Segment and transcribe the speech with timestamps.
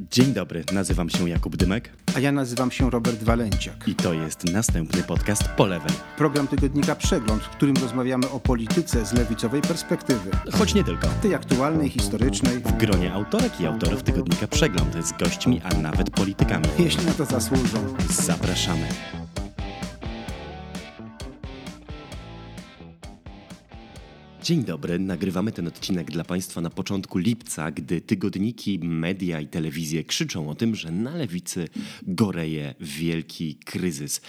[0.00, 1.90] Dzień dobry, nazywam się Jakub Dymek.
[2.16, 3.88] A ja nazywam się Robert Walenciak.
[3.88, 5.90] I to jest następny podcast po lewej.
[6.16, 10.30] Program tygodnika Przegląd, w którym rozmawiamy o polityce z lewicowej perspektywy.
[10.52, 11.08] Choć nie tylko.
[11.22, 12.58] Tej aktualnej, historycznej.
[12.58, 16.66] W gronie autorek i autorów tygodnika Przegląd z gośćmi, a nawet politykami.
[16.78, 17.94] Jeśli na to zasłużą.
[18.10, 18.88] Zapraszamy.
[24.46, 30.04] Dzień dobry, nagrywamy ten odcinek dla Państwa na początku lipca, gdy tygodniki, media i telewizje
[30.04, 31.68] krzyczą o tym, że na lewicy
[32.02, 34.20] goreje wielki kryzys.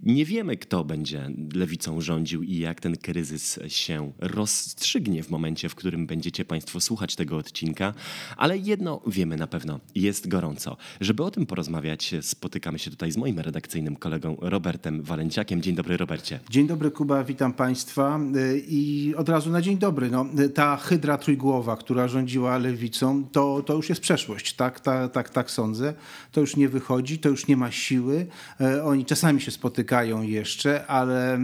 [0.00, 5.74] Nie wiemy, kto będzie lewicą rządził i jak ten kryzys się rozstrzygnie w momencie, w
[5.74, 7.94] którym będziecie Państwo słuchać tego odcinka,
[8.36, 10.76] ale jedno wiemy na pewno, jest gorąco.
[11.00, 15.62] Żeby o tym porozmawiać, spotykamy się tutaj z moim redakcyjnym kolegą Robertem Walenciakiem.
[15.62, 16.40] Dzień dobry, Robercie.
[16.50, 18.20] Dzień dobry, Kuba, witam Państwa
[18.68, 20.10] i od razu na dzień dobry.
[20.10, 25.30] No, ta hydra trójgłowa, która rządziła lewicą, to, to już jest przeszłość, tak, tak, tak,
[25.30, 25.94] tak sądzę.
[26.32, 28.26] To już nie wychodzi, to już nie ma siły.
[28.60, 31.38] E, oni czasami się spotykają jeszcze, ale,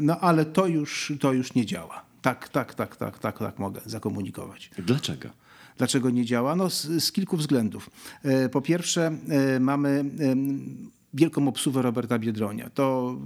[0.00, 2.02] no, ale to, już, to już nie działa.
[2.22, 4.70] Tak, tak, tak, tak, tak, tak mogę zakomunikować.
[4.78, 5.28] Dlaczego?
[5.78, 6.56] Dlaczego nie działa?
[6.56, 7.90] No, z, z kilku względów.
[8.22, 10.04] E, po pierwsze, e, mamy
[11.14, 12.70] wielką obsuwę Roberta Biedronia.
[12.70, 13.16] To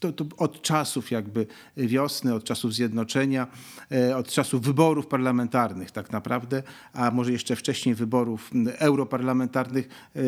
[0.00, 3.46] to, to, od czasów jakby wiosny, od czasów zjednoczenia,
[3.92, 6.62] e, od czasów wyborów parlamentarnych tak naprawdę,
[6.92, 10.20] a może jeszcze wcześniej wyborów europarlamentarnych, e,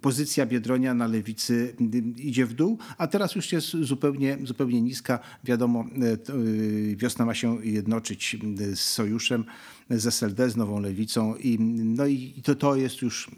[0.00, 1.74] pozycja Biedronia na lewicy
[2.16, 5.18] idzie w dół, a teraz już jest zupełnie, zupełnie niska.
[5.44, 8.36] Wiadomo, e, wiosna ma się jednoczyć
[8.74, 9.44] z sojuszem
[9.90, 13.30] z SLD, z Nową Lewicą i, no i to, to jest już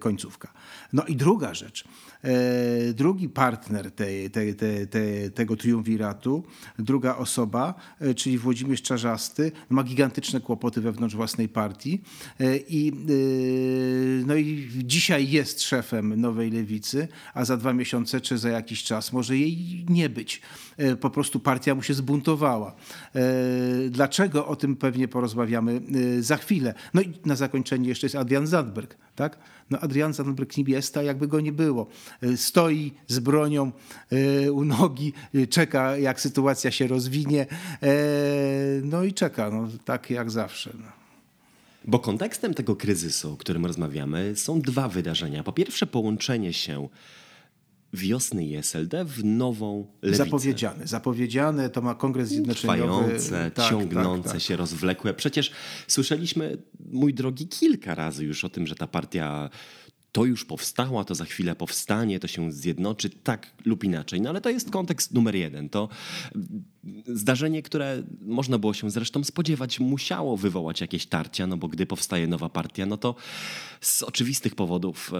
[0.00, 0.52] końcówka.
[0.92, 1.84] No i druga rzecz,
[2.94, 6.44] drugi partner tej, tej, tej, tej tego triumviratu.
[6.78, 12.00] Druga osoba, e, czyli Włodzimierz Czarzasty, ma gigantyczne kłopoty wewnątrz własnej partii
[12.40, 12.94] e, i, e,
[14.26, 19.12] no i dzisiaj jest szefem Nowej Lewicy, a za dwa miesiące czy za jakiś czas
[19.12, 20.40] może jej nie być.
[21.00, 22.74] Po prostu partia mu się zbuntowała.
[23.90, 24.46] Dlaczego?
[24.46, 25.73] O tym pewnie porozmawiamy
[26.20, 26.74] za chwilę.
[26.94, 29.38] No i na zakończenie jeszcze jest Adrian Zandberg, tak?
[29.70, 31.86] No Adrian Zandberg Nibiesta, jakby go nie było.
[32.36, 33.72] Stoi z bronią
[34.52, 37.46] u nogi Y, czeka jak sytuacja się rozwinie,
[38.82, 40.70] no i czeka, no, tak jak zawsze.
[40.74, 40.86] No.
[41.84, 45.44] Bo kontekstem tego kryzysu, o którym rozmawiamy, są dwa wydarzenia.
[45.44, 46.88] Po pierwsze, połączenie się
[47.94, 50.24] wiosny i SLD w nową lewicę.
[50.24, 53.04] Zapowiedziane, zapowiedziane, to ma Kongres Zjednoczeniowy.
[53.04, 54.42] Trwające, tak, ciągnące tak, tak.
[54.42, 55.14] się, rozwlekłe.
[55.14, 55.52] Przecież
[55.88, 56.58] słyszeliśmy,
[56.92, 59.50] mój drogi, kilka razy już o tym, że ta partia
[60.12, 64.20] to już powstała, to za chwilę powstanie, to się zjednoczy, tak lub inaczej.
[64.20, 65.68] No ale to jest kontekst numer jeden.
[65.68, 65.88] To
[67.06, 72.26] zdarzenie, które można było się zresztą spodziewać, musiało wywołać jakieś tarcia, no bo gdy powstaje
[72.26, 73.14] nowa partia, no to
[73.80, 75.12] z oczywistych powodów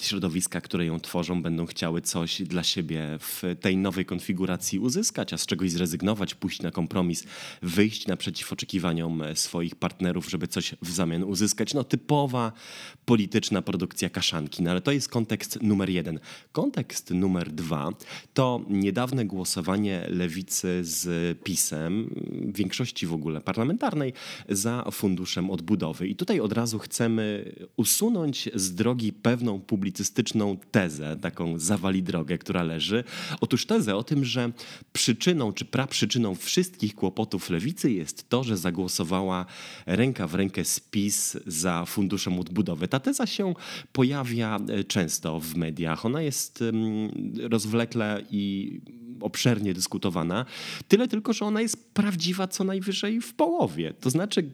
[0.00, 5.38] środowiska, które ją tworzą, będą chciały coś dla siebie w tej nowej konfiguracji uzyskać, a
[5.38, 7.24] z czegoś zrezygnować, pójść na kompromis,
[7.62, 11.74] wyjść naprzeciw oczekiwaniom swoich partnerów, żeby coś w zamian uzyskać.
[11.74, 12.52] No typowa
[13.04, 16.20] polityczna produkcja kaszanki, no ale to jest kontekst numer jeden.
[16.52, 17.90] Kontekst numer dwa
[18.34, 22.10] to niedawne głosowanie lewicy z PiSem,
[22.54, 24.12] większości w ogóle parlamentarnej,
[24.48, 26.08] za funduszem odbudowy.
[26.08, 32.62] I tutaj od razu chcemy usunąć z drogi pewną publicystyczną tezę, taką zawali drogę, która
[32.62, 33.04] leży.
[33.40, 34.52] Otóż tezę o tym, że
[34.92, 39.46] przyczyną czy praprzyczyną wszystkich kłopotów lewicy jest to, że zagłosowała
[39.86, 42.88] ręka w rękę z PiS za funduszem odbudowy.
[42.88, 43.54] Ta teza się
[43.92, 46.06] pojawia często w mediach.
[46.06, 46.64] Ona jest
[47.42, 48.80] rozwlekle i
[49.20, 50.44] obszernie dyskutowana.
[50.88, 53.94] Tyle tylko, że ona jest prawdziwa co najwyżej w połowie.
[54.00, 54.50] To znaczy,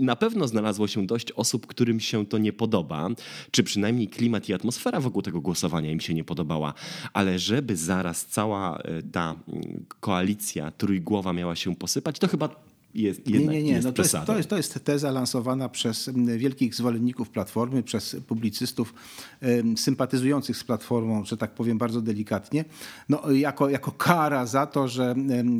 [0.00, 3.08] na pewno znalazło się dość osób, którym się to nie podoba,
[3.50, 6.74] czy przynajmniej klimat i atmosfera wokół tego głosowania im się nie podobała,
[7.12, 9.34] ale żeby zaraz cała e, ta
[10.00, 12.66] koalicja trójgłowa miała się posypać, to chyba
[13.02, 13.80] jest Nie, nie, nie.
[13.80, 18.94] No to, jest, to, jest, to jest teza lansowana przez wielkich zwolenników Platformy, przez publicystów
[19.76, 22.64] sympatyzujących z Platformą, że tak powiem bardzo delikatnie,
[23.08, 25.14] no, jako, jako kara za to, że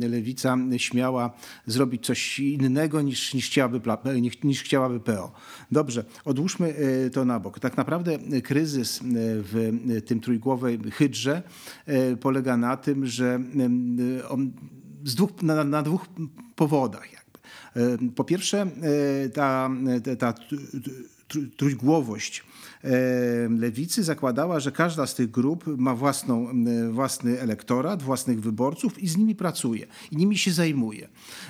[0.09, 1.31] Lewica śmiała
[1.65, 3.81] zrobić coś innego niż, niż, chciałaby,
[4.21, 5.31] niż, niż chciałaby PO.
[5.71, 7.59] Dobrze, odłóżmy e, to na bok.
[7.59, 11.43] Tak naprawdę kryzys w tym trójgłowej hydrze
[11.85, 13.39] e, polega na tym, że
[14.29, 14.51] on
[15.03, 16.05] z dwóch, na, na dwóch
[16.55, 17.17] powodach.
[18.15, 19.69] Po pierwsze, e, ta,
[20.19, 20.33] ta
[21.57, 22.43] trójgłowość
[22.83, 22.89] e,
[23.49, 26.47] lewicy zakładała, że każda z tych grup ma własną,
[26.91, 31.07] własny elektorat, własnych wyborców i z nimi pracuje, i nimi się zajmuje.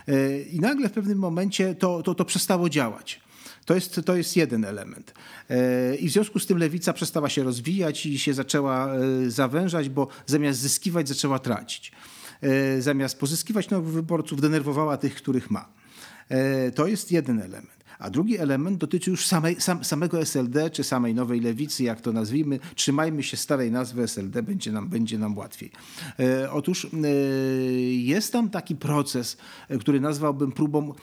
[0.08, 3.22] E, I nagle w pewnym momencie to, to, to przestało działać
[3.66, 5.14] To jest, to jest jeden element.
[6.00, 8.90] I w związku z tym lewica przestała się rozwijać i się zaczęła
[9.28, 11.92] zawężać, bo zamiast zyskiwać, zaczęła tracić.
[12.80, 15.77] Zamiast pozyskiwać nowych wyborców, denerwowała tych, których ma.
[16.76, 17.77] To jest jeden element.
[18.00, 22.12] A drugi element dotyczy już samej, sam, samego SLD, czy samej nowej lewicy, jak to
[22.12, 22.60] nazwijmy.
[22.76, 25.72] Trzymajmy się starej nazwy SLD, będzie nam, będzie nam łatwiej.
[26.20, 27.08] E, otóż e,
[27.92, 29.38] jest tam taki proces,
[29.70, 30.94] e, który nazwałbym próbą,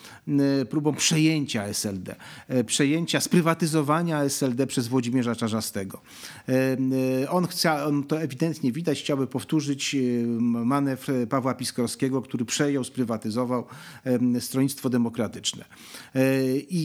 [0.60, 2.16] e, próbą przejęcia SLD,
[2.48, 6.00] e, przejęcia, sprywatyzowania SLD przez Włodzimierza Czarzastego.
[6.48, 9.96] E, on, chce, on to ewidentnie widać, chciałby powtórzyć
[10.40, 13.64] manewr Pawła Piskorskiego, który przejął, sprywatyzował
[14.40, 15.64] Stronnictwo Demokratyczne.
[16.68, 16.83] I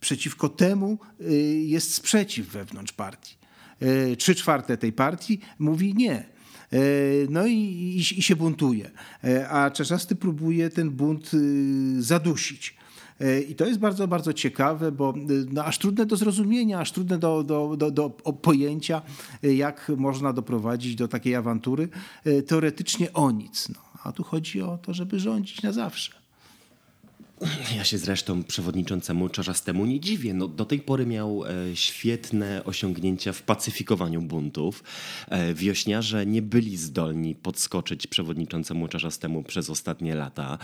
[0.00, 1.34] przeciwko temu y,
[1.66, 3.36] jest sprzeciw wewnątrz partii.
[3.82, 6.24] Y, trzy czwarte tej partii mówi nie.
[6.72, 8.90] Y, no i, i, i się buntuje.
[9.50, 11.30] A Czarzasty próbuje ten bunt
[11.98, 12.80] zadusić.
[13.48, 15.14] I to jest bardzo, bardzo ciekawe, bo
[15.52, 18.10] no, aż trudne do zrozumienia, aż trudne do, do, do, do
[18.42, 19.02] pojęcia,
[19.42, 21.88] jak można doprowadzić do takiej awantury
[22.46, 23.68] teoretycznie o nic.
[23.68, 26.19] No, a tu chodzi o to, żeby rządzić na zawsze.
[27.76, 30.34] Ja się zresztą przewodniczącemu Czarzastemu nie dziwię.
[30.34, 34.84] No, do tej pory miał e, świetne osiągnięcia w pacyfikowaniu buntów.
[35.28, 40.58] E, wiośniarze nie byli zdolni podskoczyć przewodniczącemu Czarzastemu przez ostatnie lata.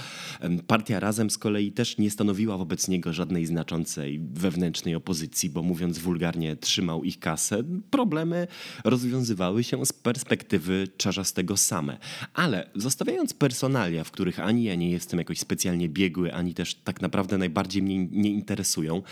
[0.66, 5.98] Partia Razem z kolei też nie stanowiła wobec niego żadnej znaczącej wewnętrznej opozycji, bo mówiąc
[5.98, 7.62] wulgarnie trzymał ich kasę.
[7.90, 8.46] Problemy
[8.84, 11.98] rozwiązywały się z perspektywy Czarzastego same.
[12.34, 17.02] Ale zostawiając personalia, w których ani ja nie jestem jakoś specjalnie biegły, ani też tak
[17.02, 19.02] naprawdę najbardziej mnie nie interesują.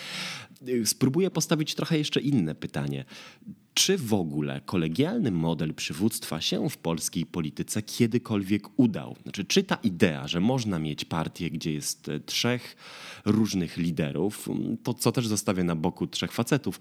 [0.85, 3.05] Spróbuję postawić trochę jeszcze inne pytanie.
[3.75, 9.17] Czy w ogóle kolegialny model przywództwa się w polskiej polityce kiedykolwiek udał?
[9.23, 12.77] Znaczy, czy ta idea, że można mieć partię, gdzie jest e, trzech
[13.25, 14.49] różnych liderów,
[14.83, 16.81] to co też zostawię na boku trzech facetów,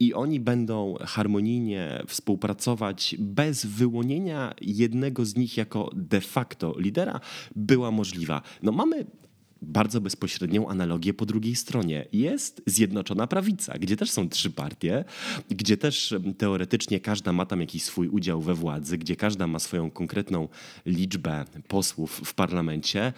[0.00, 7.20] i oni będą harmonijnie współpracować bez wyłonienia jednego z nich jako de facto lidera,
[7.56, 8.42] była możliwa?
[8.62, 9.06] No mamy
[9.62, 12.06] bardzo bezpośrednią analogię po drugiej stronie.
[12.12, 15.04] Jest Zjednoczona Prawica, gdzie też są trzy partie,
[15.50, 19.90] gdzie też teoretycznie każda ma tam jakiś swój udział we władzy, gdzie każda ma swoją
[19.90, 20.48] konkretną
[20.86, 23.12] liczbę posłów w parlamencie,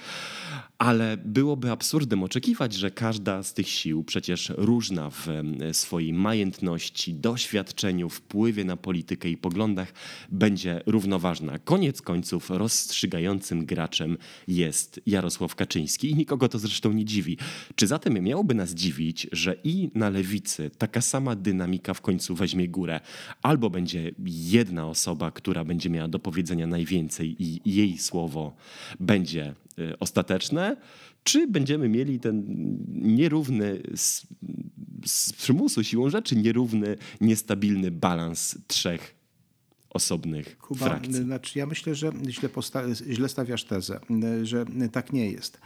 [0.81, 5.27] ale byłoby absurdem oczekiwać, że każda z tych sił, przecież różna w
[5.73, 9.93] swojej majętności, doświadczeniu, wpływie na politykę i poglądach,
[10.31, 11.59] będzie równoważna.
[11.59, 14.19] Koniec końców rozstrzygającym graczem
[14.49, 17.39] jest Jarosław Kaczyński i nikogo to zresztą nie dziwi.
[17.75, 22.69] Czy zatem miałoby nas dziwić, że i na lewicy taka sama dynamika w końcu weźmie
[22.69, 23.01] górę?
[23.43, 28.57] Albo będzie jedna osoba, która będzie miała do powiedzenia najwięcej i jej słowo
[29.01, 29.55] będzie
[30.01, 30.77] ostateczne,
[31.25, 32.45] czy będziemy mieli ten
[32.89, 34.27] nierówny, z,
[35.07, 39.21] z przymusu siłą rzeczy, nierówny, niestabilny balans trzech
[39.91, 41.15] osobnych Kuba, frakcji.
[41.15, 42.49] Znaczy ja myślę, że źle,
[43.11, 44.01] źle stawiasz tezę,
[44.43, 45.61] że tak nie jest.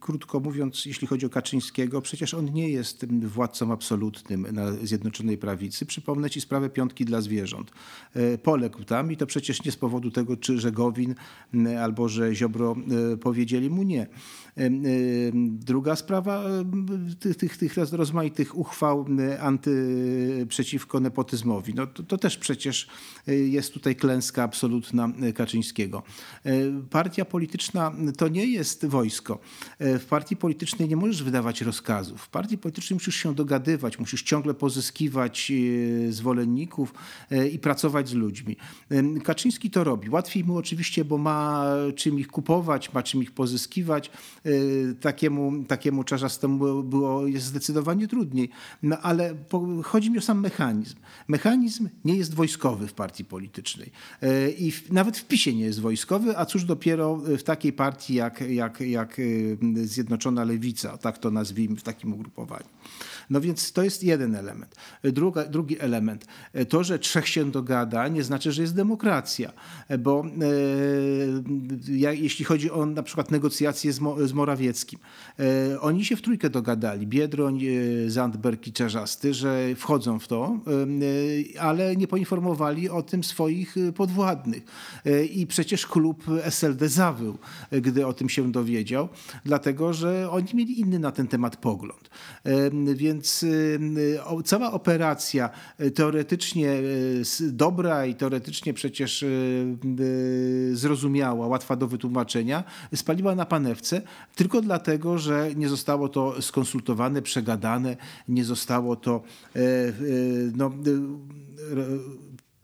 [0.00, 5.86] Krótko mówiąc, jeśli chodzi o Kaczyńskiego, przecież on nie jest władcą absolutnym na Zjednoczonej Prawicy.
[5.86, 7.70] Przypomnę ci sprawę piątki dla zwierząt.
[8.14, 11.14] E, poległ tam i to przecież nie z powodu tego, czy że Gowin
[11.80, 12.76] albo że Ziobro
[13.12, 14.06] e, powiedzieli mu nie.
[15.48, 16.44] Druga sprawa
[17.20, 19.06] tych, tych, tych rozmaitych uchwał
[19.40, 21.74] anty, przeciwko nepotyzmowi.
[21.74, 22.88] No to, to też przecież
[23.26, 26.02] jest tutaj klęska absolutna Kaczyńskiego.
[26.44, 26.52] E,
[26.90, 29.38] partia polityczna to nie jest wojsko.
[29.78, 32.22] E, w partii politycznej nie możesz wydawać rozkazów.
[32.22, 35.52] W partii politycznej musisz się dogadywać, musisz ciągle pozyskiwać
[36.08, 36.94] e, zwolenników
[37.52, 38.56] i pracować z ludźmi.
[39.24, 40.10] Kaczyński to robi.
[40.10, 41.64] Łatwiej mu oczywiście, bo ma
[41.96, 44.10] czym ich kupować, ma czym ich pozyskiwać.
[45.00, 48.50] Takiemu, takiemu czarzastemu było, jest zdecydowanie trudniej.
[48.82, 49.34] No ale
[49.84, 50.96] chodzi mi o sam mechanizm.
[51.28, 53.90] Mechanizm nie jest wojskowy w partii politycznej
[54.58, 58.80] i nawet w PiSie nie jest wojskowy, a cóż dopiero w takiej partii jak, jak,
[58.80, 62.68] jak y, Zjednoczona Lewica, tak to nazwijmy w takim ugrupowaniu.
[63.30, 64.76] No więc to jest jeden element.
[65.02, 66.26] Druga, drugi element.
[66.68, 69.52] To, że trzech się dogada, nie znaczy, że jest demokracja,
[69.98, 74.98] bo e, jeśli chodzi o na przykład negocjacje z, Mo, z Morawieckim,
[75.38, 80.58] e, oni się w trójkę dogadali, Biedroń, e, Zandberg i Czerzasty, że wchodzą w to,
[81.56, 84.62] e, ale nie poinformowali o tym swoich podwładnych.
[85.06, 87.38] E, I przecież klub SLD zawył,
[87.72, 89.08] gdy o tym się dowiedział,
[89.44, 92.10] dlatego że oni mieli inny na ten temat pogląd.
[92.94, 93.15] Więc
[94.44, 95.50] cała operacja
[95.94, 96.74] teoretycznie
[97.40, 99.24] dobra i teoretycznie przecież
[100.72, 104.02] zrozumiała, łatwa do wytłumaczenia, spaliła na panewce
[104.34, 107.96] tylko dlatego, że nie zostało to skonsultowane, przegadane,
[108.28, 109.22] nie zostało to
[110.56, 110.72] no,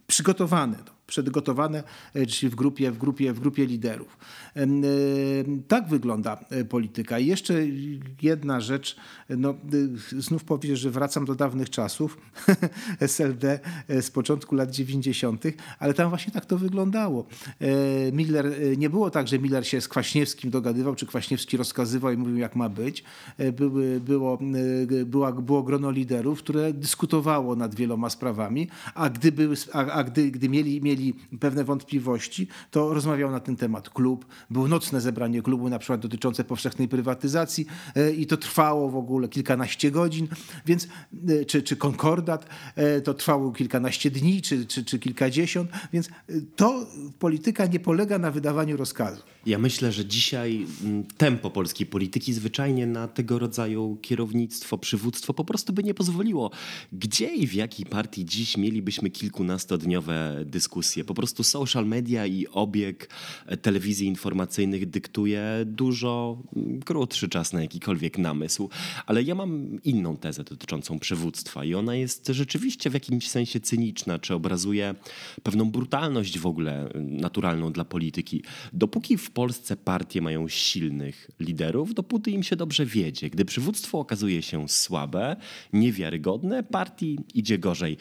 [0.06, 0.76] przygotowane.
[1.12, 1.82] Przedgotowane,
[2.14, 4.18] e, czyli w grupie, w grupie, w grupie liderów.
[4.56, 4.66] E,
[5.68, 7.18] tak wygląda e, polityka.
[7.18, 7.54] I jeszcze
[8.22, 8.96] jedna rzecz,
[9.28, 9.54] no,
[10.18, 12.18] znów powiem, że wracam do dawnych czasów
[13.00, 15.44] SLD z początku lat 90.,
[15.78, 17.26] ale tam właśnie tak to wyglądało.
[18.12, 22.36] Miller, nie było tak, że Miller się z Kwaśniewskim dogadywał, czy Kwaśniewski rozkazywał i mówił,
[22.36, 23.04] jak ma być.
[23.52, 24.38] Były, było,
[25.06, 30.30] była, było grono liderów, które dyskutowało nad wieloma sprawami, a gdy, były, a, a gdy,
[30.30, 34.26] gdy mieli, mieli mieli pewne wątpliwości, to rozmawiał na ten temat klub.
[34.50, 37.66] Było nocne zebranie klubu, na przykład dotyczące powszechnej prywatyzacji
[37.96, 40.28] e, i to trwało w ogóle kilkanaście godzin,
[40.66, 40.88] więc,
[41.28, 46.08] e, czy, czy konkordat, e, to trwało kilkanaście dni, czy, czy, czy kilkadziesiąt, więc
[46.56, 46.86] to
[47.18, 49.22] polityka nie polega na wydawaniu rozkazu.
[49.46, 55.44] Ja myślę, że dzisiaj mm, tempo polskiej polityki zwyczajnie na tego rodzaju kierownictwo, przywództwo po
[55.44, 56.50] prostu by nie pozwoliło.
[56.92, 61.04] Gdzie i w jakiej partii dziś mielibyśmy kilkunastodniowe dyskusje?
[61.04, 63.08] Po prostu social media i obieg
[63.62, 68.68] telewizji informacyjnych dyktuje dużo mm, krótszy czas na jakikolwiek namysł.
[69.06, 74.18] Ale ja mam inną tezę dotyczącą przywództwa i ona jest rzeczywiście w jakimś sensie cyniczna,
[74.18, 74.94] czy obrazuje
[75.42, 78.42] pewną brutalność w ogóle naturalną dla polityki.
[78.72, 83.30] Dopóki w Polsce partie mają silnych liderów, dopóty im się dobrze wiedzie.
[83.30, 85.36] Gdy przywództwo okazuje się słabe,
[85.72, 87.96] niewiarygodne, partii idzie gorzej.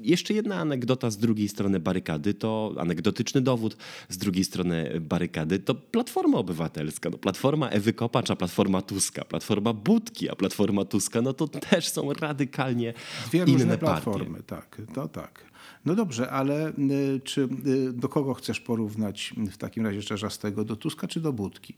[0.00, 3.76] Jeszcze jedna anegdota z drugiej strony barykady, to anegdotyczny dowód
[4.08, 7.10] z drugiej strony barykady, to Platforma Obywatelska.
[7.10, 12.12] No, platforma Ewy Kopacza, Platforma Tuska, Platforma Budki, a Platforma Tuska, no to też są
[12.12, 12.94] radykalnie
[13.26, 15.49] Dwie inne różne platformy, tak, to tak.
[15.84, 20.64] No dobrze, ale y, czy y, do kogo chcesz porównać w takim razie Czarzastego?
[20.64, 21.74] Do Tuska czy do Budki?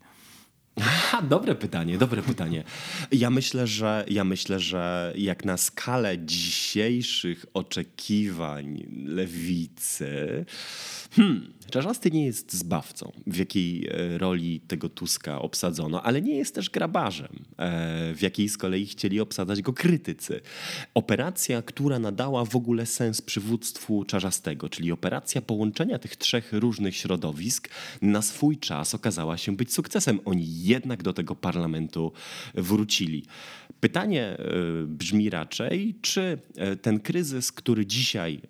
[0.76, 2.64] Aha, dobre pytanie, dobre pytanie.
[3.12, 10.44] Ja myślę, że ja myślę, że jak na skalę dzisiejszych oczekiwań lewicy,
[11.12, 16.54] hmm, Czarzasty nie jest zbawcą, w jakiej e, roli tego Tuska obsadzono, ale nie jest
[16.54, 20.40] też grabarzem, e, w jakiej z kolei chcieli obsadzać go krytycy.
[20.94, 27.68] Operacja, która nadała w ogóle sens przywództwu Czarzastego, czyli operacja połączenia tych trzech różnych środowisk,
[28.02, 30.20] na swój czas okazała się być sukcesem.
[30.24, 32.12] Oni jednak do tego parlamentu
[32.54, 33.24] wrócili.
[33.80, 34.36] Pytanie e,
[34.86, 36.38] brzmi raczej, czy
[36.82, 38.40] ten kryzys, który dzisiaj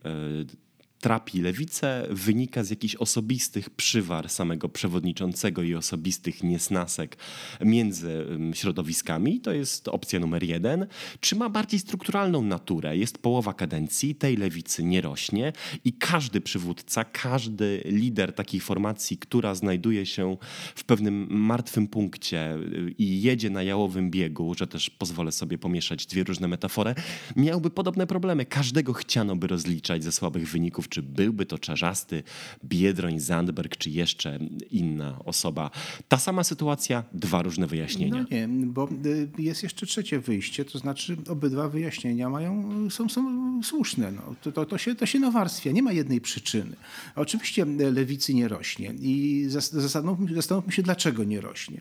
[1.03, 7.17] trapi lewicę, wynika z jakichś osobistych przywar samego przewodniczącego i osobistych niesnasek
[7.61, 9.41] między środowiskami.
[9.41, 10.87] To jest opcja numer jeden.
[11.21, 12.97] Czy ma bardziej strukturalną naturę?
[12.97, 15.53] Jest połowa kadencji, tej lewicy nie rośnie
[15.85, 20.37] i każdy przywódca, każdy lider takiej formacji, która znajduje się
[20.75, 26.07] w pewnym martwym punkcie y, i jedzie na jałowym biegu, że też pozwolę sobie pomieszać
[26.07, 26.95] dwie różne metafory,
[27.37, 28.47] miałby podobne problemy.
[28.47, 32.23] Każdego chciano by rozliczać ze słabych wyników czy byłby to Czarzasty,
[32.65, 34.39] Biedroń, Zandberg, czy jeszcze
[34.71, 35.71] inna osoba.
[36.09, 38.15] Ta sama sytuacja, dwa różne wyjaśnienia.
[38.23, 43.23] No nie, bo y, jest jeszcze trzecie wyjście, to znaczy obydwa wyjaśnienia mają, są, są
[43.63, 44.13] słuszne.
[44.13, 44.35] No.
[44.43, 46.77] To, to, to, się, to się nawarstwia, nie ma jednej przyczyny.
[47.17, 51.81] Oczywiście lewicy nie rośnie i zastanówmy, zastanówmy się, dlaczego nie rośnie.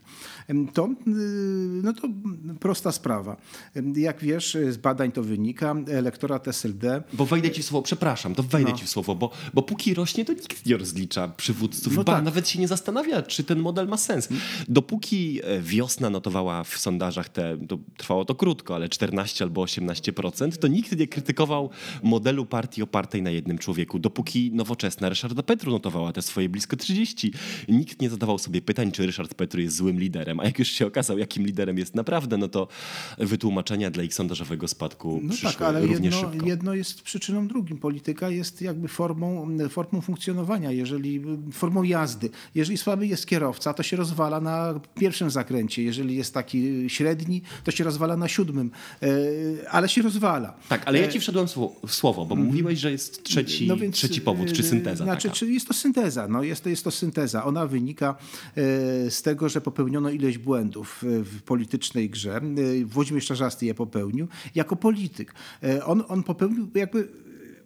[0.74, 2.08] To, y, no to
[2.60, 3.38] prosta sprawa.
[3.96, 7.04] Jak wiesz, z badań to wynika, elektorat SLD...
[7.14, 8.78] Bo wejdę ci w słowo, przepraszam, to wejdę no.
[8.78, 11.96] ci w słowo słowo, bo, bo póki rośnie, to nikt nie rozlicza przywódców.
[11.96, 12.24] No tak.
[12.24, 14.30] Nawet się nie zastanawia, czy ten model ma sens.
[14.68, 20.58] Dopóki e, wiosna notowała w sondażach te, to trwało to krótko, ale 14 albo 18%,
[20.58, 21.70] to nikt nie krytykował
[22.04, 24.00] modelu partii opartej na jednym człowieku.
[24.00, 27.34] Dopóki nowoczesna Ryszarda Petru notowała te swoje blisko 30,
[27.70, 30.40] nikt nie zadawał sobie pytań, czy Ryszard Petru jest złym liderem.
[30.40, 32.68] A jak już się okazał, jakim liderem jest naprawdę, no to
[33.18, 36.46] wytłumaczenia dla ich sondażowego spadku no tak, ale jedno, szybko.
[36.46, 37.78] jedno jest przyczyną drugim.
[37.78, 41.22] Polityka jest jakby formą, formą funkcjonowania, jeżeli,
[41.52, 42.30] formą jazdy.
[42.56, 45.84] Jeżeli słaby jest kierowca, to się rozwala na pierwszym zakręcie.
[45.84, 48.72] Jeżeli jest taki średni, to się rozwala na siódmym.
[49.04, 49.08] E,
[49.70, 50.54] ale się rozwala.
[50.70, 51.48] Tak, ale ja ci wszedłem
[51.88, 55.04] w słowo, bo mówiłeś, że jest trzeci, no więc, trzeci powód, czy synteza.
[55.04, 55.40] Znaczy, taka.
[55.40, 56.28] czy jest to synteza.
[56.28, 57.46] No jest, to, jest to synteza.
[57.46, 62.36] Ona wynika e, z tego, że popełniono ileś błędów w politycznej grze.
[62.36, 65.34] E, Włodzimierz Czarzasty je popełnił jako polityk.
[65.86, 67.08] On, on popełnił jakby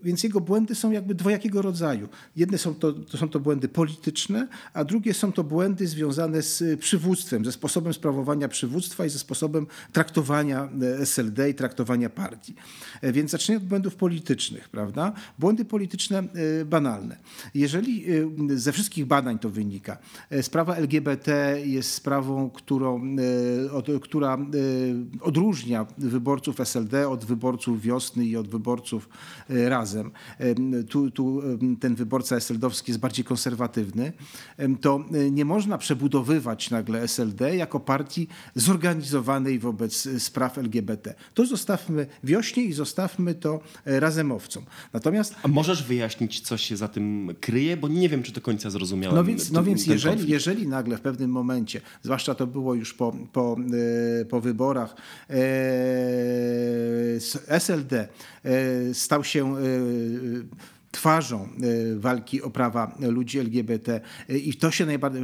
[0.05, 2.07] więc jego błędy są jakby dwojakiego rodzaju.
[2.35, 6.79] Jedne są to, to, są to błędy polityczne, a drugie są to błędy związane z
[6.79, 10.69] przywództwem, ze sposobem sprawowania przywództwa i ze sposobem traktowania
[11.00, 12.55] SLD i traktowania partii.
[13.03, 15.13] Więc zacznijmy od błędów politycznych, prawda?
[15.39, 16.24] Błędy polityczne
[16.65, 17.17] banalne.
[17.53, 18.05] Jeżeli
[18.55, 19.97] ze wszystkich badań to wynika,
[20.41, 23.15] sprawa LGBT jest sprawą, którą,
[24.01, 24.38] która
[25.21, 29.09] odróżnia wyborców SLD od wyborców wiosny i od wyborców
[29.50, 30.11] e, razem.
[30.89, 31.41] Tu, tu
[31.79, 34.13] ten wyborca SLD-owski jest bardziej konserwatywny.
[34.81, 41.13] To e, nie można przebudowywać nagle SLD jako partii zorganizowanej wobec e, spraw LGBT.
[41.33, 44.63] To zostawmy wiośnie i zostawmy to razemowcom.
[44.93, 45.35] Natomiast...
[45.43, 47.77] A możesz wyjaśnić, co się za tym kryje?
[47.77, 49.15] Bo nie wiem, czy do końca zrozumiałem.
[49.15, 53.15] No więc, no więc jeżeli, jeżeli nagle w pewnym momencie, zwłaszcza to było już po,
[53.33, 53.55] po,
[54.29, 54.95] po wyborach,
[57.47, 58.07] SLD
[58.93, 59.55] stał się
[59.86, 60.75] 呃。
[60.95, 61.47] Twarzą e,
[61.99, 65.21] walki o prawa ludzi LGBT e, i to się najbardziej,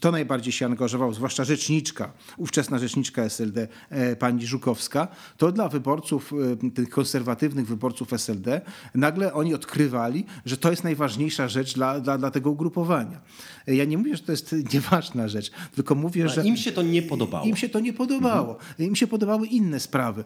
[0.00, 6.32] to najbardziej się angażował, zwłaszcza rzeczniczka, ówczesna rzeczniczka SLD, e, pani Żukowska, to dla wyborców,
[6.74, 8.60] tych konserwatywnych wyborców SLD,
[8.94, 13.20] nagle oni odkrywali, że to jest najważniejsza rzecz dla, dla, dla tego ugrupowania.
[13.66, 16.44] Ja nie mówię, że to jest nieważna rzecz, tylko mówię, że...
[16.44, 17.46] Im się to nie podobało.
[17.46, 18.52] Im się to nie podobało.
[18.52, 18.88] Mhm.
[18.88, 20.24] Im się podobały inne sprawy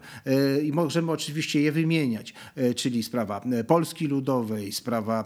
[0.65, 2.35] i możemy oczywiście je wymieniać,
[2.77, 5.25] czyli sprawa Polski Ludowej, sprawa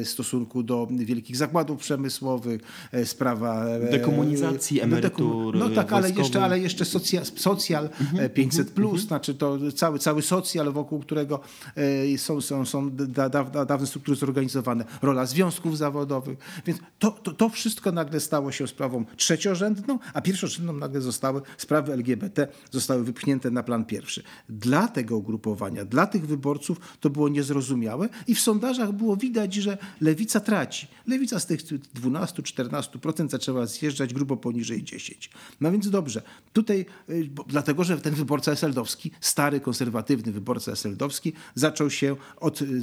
[0.00, 2.60] e, stosunku do wielkich zakładów przemysłowych,
[2.92, 5.56] e, sprawa e, dekomunizacji emerytur.
[5.56, 7.88] No tak, ale jeszcze, ale jeszcze socjal, socjal
[8.34, 9.08] 500, mhm, plus, mhm.
[9.08, 11.40] znaczy to cały, cały socjal, wokół którego
[12.16, 16.38] są, są, są da, da, dawne struktury zorganizowane, rola związków zawodowych.
[16.66, 21.92] Więc to, to, to wszystko nagle stało się sprawą trzeciorzędną, a pierwszorzędną nagle zostały sprawy
[21.92, 24.22] LGBT, zostały wypchnięte na plan pierwszy.
[24.48, 29.78] Dla tego ugrupowania, dla tych wyborców to było niezrozumiałe i w sondażach było widać, że
[30.00, 30.86] lewica traci.
[31.06, 35.28] Lewica z tych 12-14% zaczęła zjeżdżać grubo poniżej 10%.
[35.60, 41.90] No więc dobrze, tutaj, y, dlatego że ten wyborca eseldowski, stary, konserwatywny wyborca eseldowski, zaczął
[41.90, 42.80] się od y, y,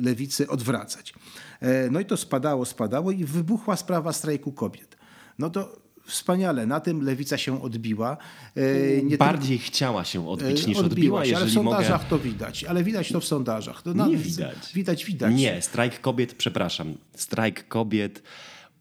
[0.00, 1.14] lewicy odwracać.
[1.60, 4.96] E, no i to spadało, spadało i wybuchła sprawa strajku kobiet.
[5.38, 6.66] No to wspaniale.
[6.66, 8.16] Na tym lewica się odbiła.
[8.56, 9.72] E, nie Bardziej tylko...
[9.72, 12.10] chciała się odbić niż odbiła, odbiła ale w sondażach mogę...
[12.10, 12.64] to widać.
[12.64, 13.82] Ale widać to w sondażach.
[13.82, 14.72] To nie widać.
[14.74, 15.34] Widać, widać.
[15.34, 18.22] Nie, strajk kobiet, przepraszam, strajk kobiet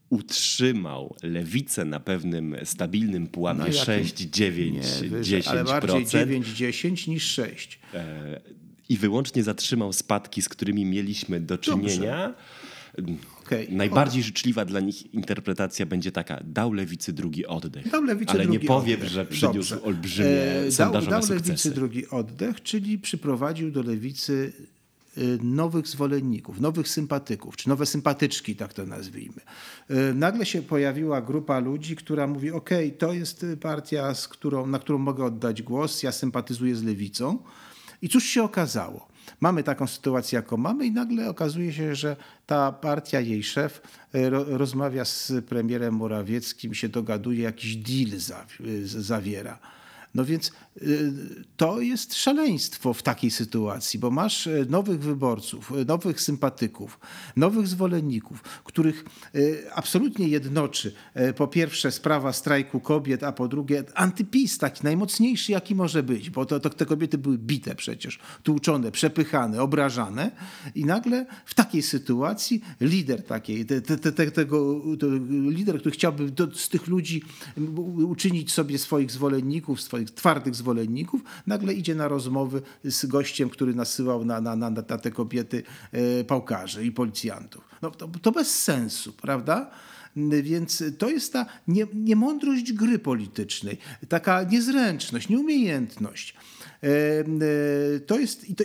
[0.10, 5.50] utrzymał lewicę na pewnym stabilnym pułapie no 6, 9, nie, 10%.
[5.50, 7.80] Ale bardziej 9, 10 niż 6.
[7.94, 8.42] E,
[8.90, 12.28] I wyłącznie zatrzymał spadki, z którymi mieliśmy do czynienia.
[12.28, 12.34] Dobrze
[13.46, 13.68] Okay.
[13.70, 17.90] Najbardziej życzliwa dla nich interpretacja będzie taka: dał lewicy drugi oddech.
[17.90, 19.10] Dał lewicy Ale drugi nie powiem, oddech.
[19.10, 19.82] że przyniósł Dobrze.
[19.82, 24.54] olbrzymie e, sondażowe dał, dał lewicy drugi oddech, czyli przyprowadził do lewicy
[25.18, 29.42] y, nowych zwolenników, nowych sympatyków, czy nowe sympatyczki, tak to nazwijmy.
[29.92, 34.80] Y, nagle się pojawiła grupa ludzi, która mówi: OK, to jest partia, z którą, na
[34.80, 37.40] którą mogę oddać głos, ja sympatyzuję z lewicą.
[38.02, 39.13] I cóż się okazało?
[39.44, 43.82] Mamy taką sytuację, jaką mamy, i nagle okazuje się, że ta partia, jej szef
[44.14, 48.20] e, rozmawia z premierem Morawieckim, się dogaduje, jakiś deal
[48.84, 49.60] zawiera.
[50.16, 50.52] No więc
[51.58, 57.00] to jest szaleństwo w takiej sytuacji, bo masz e, nowych wyborców, e, nowych sympatyków,
[57.36, 59.06] nowych zwolenników, których
[59.36, 59.40] e,
[59.74, 60.94] absolutnie jednoczy
[61.36, 66.46] po pierwsze sprawa strajku kobiet, a po drugie antypis taki najmocniejszy, jaki może być, bo
[66.46, 70.32] to, to te kobiety były bite przecież, tłuczone, przepychane, obrażane
[70.76, 74.82] i nagle w takiej sytuacji lider takiej, te, te, te, tego,
[75.48, 77.24] lider, który chciałby do, z tych ludzi
[78.08, 80.63] uczynić sobie swoich zwolenników, swoich twardych zwolenników,
[81.48, 86.24] nagle idzie na rozmowy z gościem, który nasyłał na, na, na, na te kobiety e,
[86.24, 87.64] pałkarzy i policjantów.
[87.82, 89.72] No, to, to bez sensu, prawda?
[90.44, 93.78] Więc to jest ta nie, niemądrość gry politycznej,
[94.10, 96.36] taka niezręczność, nieumiejętność.
[96.84, 98.64] E, e, to jest, to,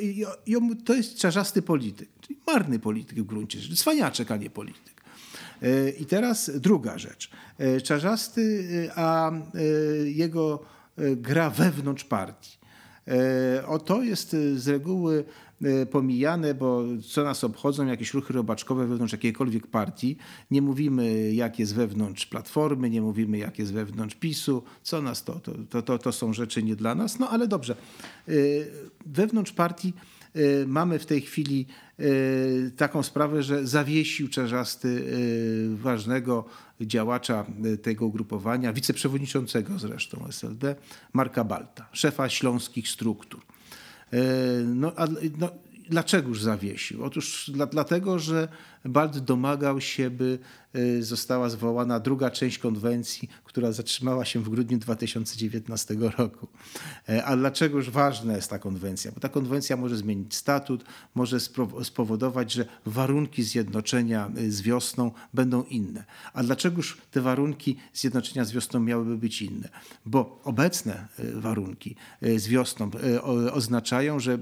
[0.84, 4.98] to jest czarzasty polityk, czyli marny polityk w gruncie rzeczy, cwaniaczek, a nie polityk.
[6.00, 7.30] I teraz druga rzecz.
[7.84, 9.32] Czarzasty, a
[10.04, 10.64] jego
[11.16, 12.58] gra wewnątrz partii.
[13.08, 15.24] E, o to jest e, z reguły
[15.90, 20.16] pomijane, bo co nas obchodzą jakieś ruchy robaczkowe wewnątrz jakiejkolwiek partii.
[20.50, 24.62] Nie mówimy, jak jest wewnątrz Platformy, nie mówimy, jak jest wewnątrz PiSu.
[24.82, 25.32] Co nas to?
[25.32, 27.18] To, to, to, to są rzeczy nie dla nas.
[27.18, 27.76] No ale dobrze.
[29.06, 29.92] Wewnątrz partii
[30.66, 31.66] mamy w tej chwili
[32.76, 35.04] taką sprawę, że zawiesił Czarzasty
[35.74, 36.44] ważnego
[36.80, 37.46] działacza
[37.82, 40.76] tego ugrupowania, wiceprzewodniczącego zresztą SLD,
[41.12, 43.40] Marka Balta, szefa śląskich struktur.
[44.64, 44.92] No,
[45.38, 45.50] no,
[45.90, 47.04] Dlaczegoż zawiesił?
[47.04, 48.48] Otóż dla, dlatego, że
[48.84, 50.38] Bald domagał się, by
[50.76, 56.48] y, została zwołana druga część konwencji, która zatrzymała się w grudniu 2019 roku.
[57.08, 59.12] E, a dlaczegoż ważna jest ta konwencja?
[59.12, 61.38] Bo ta konwencja może zmienić statut, może
[61.82, 66.04] spowodować, że warunki zjednoczenia y, z wiosną będą inne.
[66.32, 69.68] A dlaczegoż te warunki zjednoczenia z wiosną miałyby być inne?
[70.06, 72.90] Bo obecne y, warunki z wiosną
[73.52, 74.38] oznaczają, że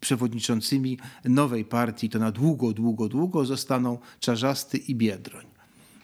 [0.00, 3.89] przewodniczącymi nowej partii to na długo, długo, długo zostaną
[4.20, 5.46] Czarzasty i Biedroń.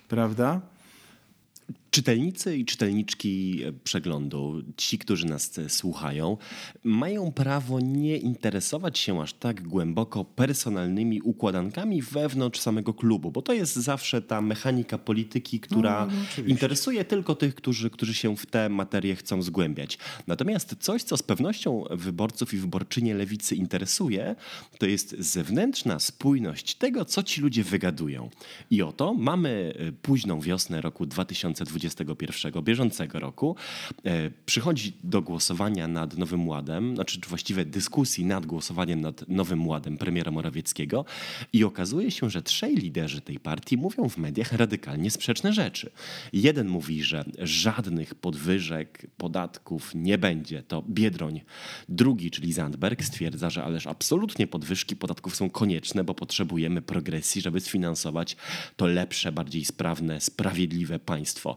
[0.08, 0.60] Prawda?
[1.96, 6.36] Czytelnicy i czytelniczki przeglądu, ci, którzy nas słuchają,
[6.84, 13.52] mają prawo nie interesować się aż tak głęboko personalnymi układankami wewnątrz samego klubu, bo to
[13.52, 18.46] jest zawsze ta mechanika polityki, która no, no, interesuje tylko tych, którzy, którzy się w
[18.46, 19.98] te materie chcą zgłębiać.
[20.26, 24.36] Natomiast coś, co z pewnością wyborców i wyborczynie lewicy interesuje,
[24.78, 28.30] to jest zewnętrzna spójność tego, co ci ludzie wygadują.
[28.70, 33.56] I oto mamy późną wiosnę roku 2020 2021 bieżącego roku
[34.04, 39.98] e, przychodzi do głosowania nad Nowym Ładem, znaczy właściwie dyskusji nad głosowaniem nad Nowym Ładem
[39.98, 41.04] premiera Morawieckiego
[41.52, 45.90] i okazuje się, że trzej liderzy tej partii mówią w mediach radykalnie sprzeczne rzeczy.
[46.32, 51.40] Jeden mówi, że żadnych podwyżek podatków nie będzie, to Biedroń.
[51.88, 57.60] Drugi, czyli Zandberg, stwierdza, że ależ absolutnie podwyżki podatków są konieczne, bo potrzebujemy progresji, żeby
[57.60, 58.36] sfinansować
[58.76, 61.56] to lepsze, bardziej sprawne, sprawiedliwe państwo.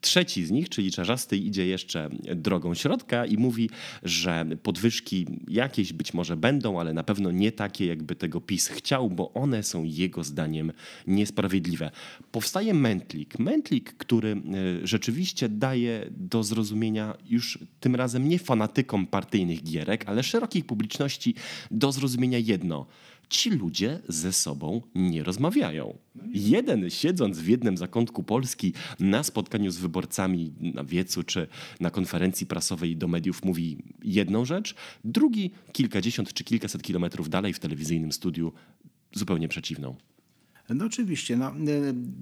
[0.00, 3.70] Trzeci z nich, czyli Czarzasty, idzie jeszcze drogą środka i mówi,
[4.02, 9.10] że podwyżki jakieś być może będą, ale na pewno nie takie, jakby tego PiS chciał,
[9.10, 10.72] bo one są jego zdaniem
[11.06, 11.90] niesprawiedliwe.
[12.32, 13.38] Powstaje mętlik.
[13.38, 20.22] Mętlik, który e, rzeczywiście daje do zrozumienia już tym razem nie fanatykom partyjnych gierek, ale
[20.22, 21.34] szerokiej publiczności
[21.70, 22.86] do zrozumienia jedno–
[23.28, 25.98] ci ludzie ze sobą nie rozmawiają.
[26.32, 31.46] Jeden siedząc w jednym zakątku Polski na spotkaniu z wyborcami na wiecu czy
[31.80, 37.58] na konferencji prasowej do mediów mówi jedną rzecz, drugi kilkadziesiąt czy kilkaset kilometrów dalej w
[37.58, 38.52] telewizyjnym studiu
[39.12, 39.96] zupełnie przeciwną.
[40.68, 41.52] No oczywiście, no, e,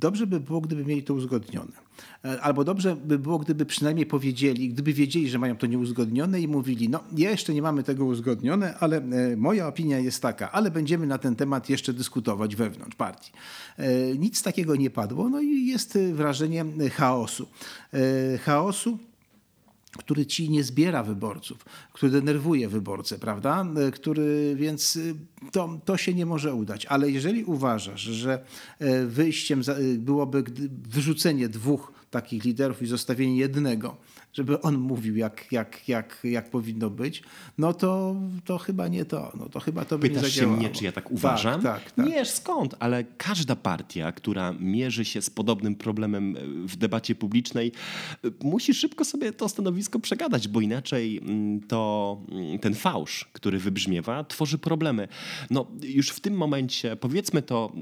[0.01, 1.73] dobrze by było, gdyby mieli to uzgodnione.
[2.25, 6.49] E, albo dobrze by było, gdyby przynajmniej powiedzieli, gdyby wiedzieli, że mają to nieuzgodnione i
[6.49, 11.07] mówili, no jeszcze nie mamy tego uzgodnione, ale e, moja opinia jest taka, ale będziemy
[11.07, 13.33] na ten temat jeszcze dyskutować wewnątrz partii.
[14.19, 17.47] Nic takiego nie padło, no i jest wrażenie chaosu.
[18.45, 18.99] Chaosu,
[19.99, 23.67] który ci nie zbiera wyborców, który denerwuje wyborcę, prawda?
[23.93, 25.15] Który, więc y,
[25.53, 26.87] to, to się nie może udać.
[26.87, 28.45] Ale jeżeli uważasz, że
[28.79, 30.45] e, wyjściem y, byłoby
[30.89, 33.97] wyrzucenie dwóch takich liderów i zostawienie jednego,
[34.35, 37.23] żeby on mówił, jak, jak, jak, jak powinno być,
[37.59, 39.33] no to, to chyba nie to.
[39.39, 40.57] No to chyba to by Pytasz nie zadziałało.
[40.57, 41.63] się mnie, czy ja tak uważam?
[41.63, 42.07] Tak, tak, tak.
[42.07, 42.75] Nie, skąd?
[42.79, 47.73] Ale każda partia, która mierzy się z podobnym problemem e, w debacie publicznej,
[48.25, 53.59] e, musi szybko sobie to stanowisko przegadać, bo inaczej mm, to mm, ten fałsz, który
[53.59, 55.09] wybrzmiewa, tworzy problemy.
[55.51, 57.73] No już w tym momencie, powiedzmy to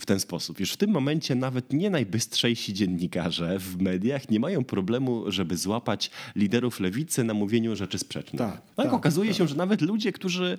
[0.00, 4.64] w ten sposób, już w tym momencie nawet nie najbystrzejsi dziennikarze w mediach nie mają
[4.64, 5.95] problemu, żeby złapać
[6.36, 8.38] liderów lewicy na mówieniu rzeczy sprzecznych.
[8.38, 9.38] Tak, tak, okazuje tak.
[9.38, 10.58] się, że nawet ludzie, którzy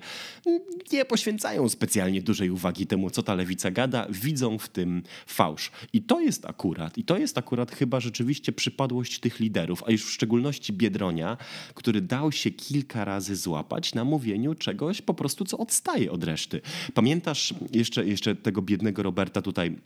[0.92, 5.70] nie poświęcają specjalnie dużej uwagi temu, co ta lewica gada, widzą w tym fałsz.
[5.92, 10.04] I to jest akurat, i to jest akurat chyba rzeczywiście przypadłość tych liderów, a już
[10.04, 11.36] w szczególności Biedronia,
[11.74, 16.60] który dał się kilka razy złapać na mówieniu czegoś po prostu, co odstaje od reszty.
[16.94, 19.76] Pamiętasz jeszcze, jeszcze tego biednego Roberta tutaj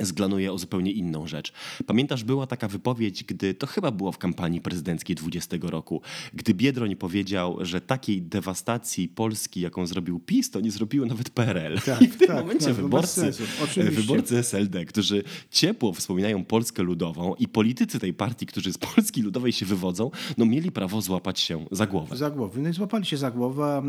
[0.00, 1.52] zglanuje o zupełnie inną rzecz.
[1.86, 6.02] Pamiętasz, była taka wypowiedź, gdy to chyba było w kampanii prezydenckiej 20 roku,
[6.34, 11.78] gdy Biedroń powiedział, że takiej dewastacji Polski, jaką zrobił PiS, to nie zrobiło nawet PRL.
[11.86, 13.32] Tak, I w tym tak, momencie tak, wyborcy,
[13.76, 19.52] wyborcy SLD, którzy ciepło wspominają Polskę Ludową i politycy tej partii, którzy z Polski Ludowej
[19.52, 22.16] się wywodzą, no mieli prawo złapać się za głowę.
[22.16, 22.60] Za głowę.
[22.60, 23.82] No i złapali się za głowę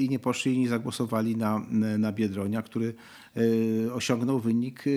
[0.00, 1.66] i nie poszli i nie zagłosowali na,
[1.98, 2.94] na Biedronia, który
[3.36, 4.90] E, osiągnął wynik e,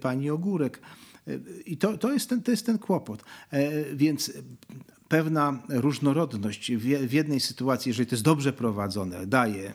[0.00, 0.80] pani Ogórek.
[1.28, 3.24] E, I to, to, jest ten, to jest ten kłopot.
[3.94, 4.32] Więc
[5.08, 9.74] pewna różnorodność w jednej sytuacji, jeżeli to jest dobrze prowadzone, daje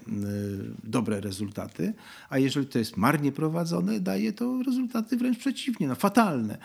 [0.84, 1.94] dobre rezultaty,
[2.30, 6.58] a jeżeli to jest marnie prowadzone, daje to rezultaty wręcz przeciwnie, no, fatalne.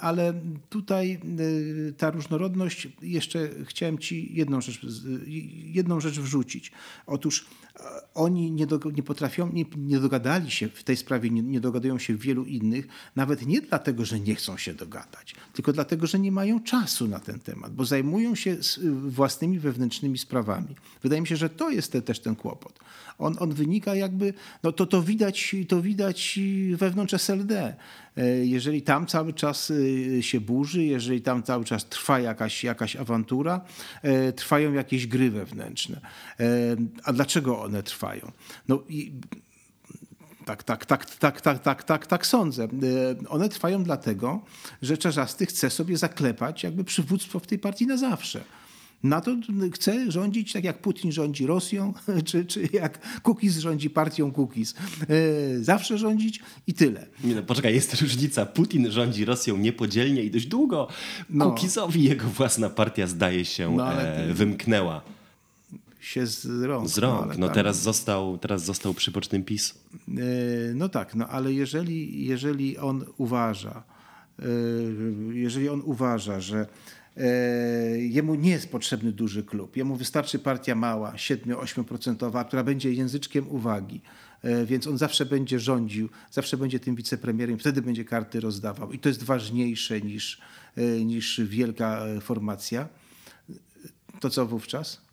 [0.00, 0.34] Ale
[0.68, 1.20] tutaj
[1.96, 4.80] ta różnorodność, jeszcze chciałem Ci jedną rzecz,
[5.64, 6.72] jedną rzecz wrzucić.
[7.06, 7.46] Otóż
[8.14, 11.98] oni nie, do, nie potrafią, nie, nie, dogadali się w tej sprawie, nie, nie dogadują
[11.98, 16.32] się wielu innych, nawet nie dlatego, że nie chcą się dogadać, tylko dlatego, że nie
[16.32, 18.56] mają czasu na ten temat temat, bo zajmują się
[19.08, 20.76] własnymi wewnętrznymi sprawami.
[21.02, 22.80] Wydaje mi się, że to jest te, też ten kłopot.
[23.18, 26.38] On, on wynika jakby, no to, to, widać, to widać
[26.76, 27.76] wewnątrz SLD.
[28.16, 29.72] E, jeżeli tam cały czas
[30.18, 33.60] e, się burzy, jeżeli tam cały czas trwa jakaś, jakaś awantura,
[34.02, 36.00] e, trwają jakieś gry wewnętrzne.
[37.04, 38.32] A dlaczego one trwają?
[38.68, 39.12] No i
[40.44, 42.68] tak, tak, tak, tak, tak, tak, tak, tak sądzę.
[43.28, 44.40] One trwają dlatego,
[44.82, 48.40] że Czarzasty chce sobie zaklepać jakby przywództwo w tej partii na zawsze.
[49.02, 49.36] Na to
[49.72, 51.94] chce rządzić tak jak Putin rządzi Rosją,
[52.28, 54.74] czy, czy jak Kukiz rządzi partią Kukiz.
[55.60, 57.06] Zawsze rządzić i tyle.
[57.24, 58.46] Nie no, poczekaj, jest różnica.
[58.46, 60.88] Putin rządzi Rosją niepodzielnie i dość długo.
[61.30, 61.50] No.
[61.50, 65.13] Kukizowi jego własna partia zdaje się no, e, wymknęła
[66.04, 66.88] się z rąk.
[66.88, 67.26] Z rąk.
[67.26, 67.54] No, no tam...
[67.54, 69.74] teraz, został, teraz został przy bocznym PiS.
[70.08, 70.12] E,
[70.74, 73.82] no tak, no ale jeżeli, jeżeli on uważa,
[74.38, 74.44] e,
[75.32, 76.66] jeżeli on uważa, że
[77.16, 77.26] e,
[77.98, 84.00] jemu nie jest potrzebny duży klub, jemu wystarczy partia mała, 7-8%, która będzie języczkiem uwagi,
[84.66, 89.08] więc on zawsze będzie rządził, zawsze będzie tym wicepremierem, wtedy będzie karty rozdawał i to
[89.08, 90.40] jest ważniejsze niż,
[91.04, 92.88] niż wielka formacja.
[94.20, 95.03] To co wówczas?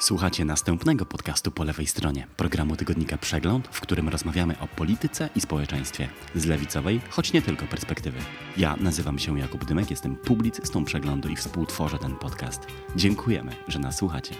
[0.00, 5.40] Słuchacie następnego podcastu po lewej stronie, programu tygodnika Przegląd, w którym rozmawiamy o polityce i
[5.40, 8.18] społeczeństwie z lewicowej, choć nie tylko perspektywy.
[8.56, 12.66] Ja nazywam się Jakub Dymek, jestem publicystą Przeglądu i współtworzę ten podcast.
[12.96, 14.34] Dziękujemy, że nas słuchacie.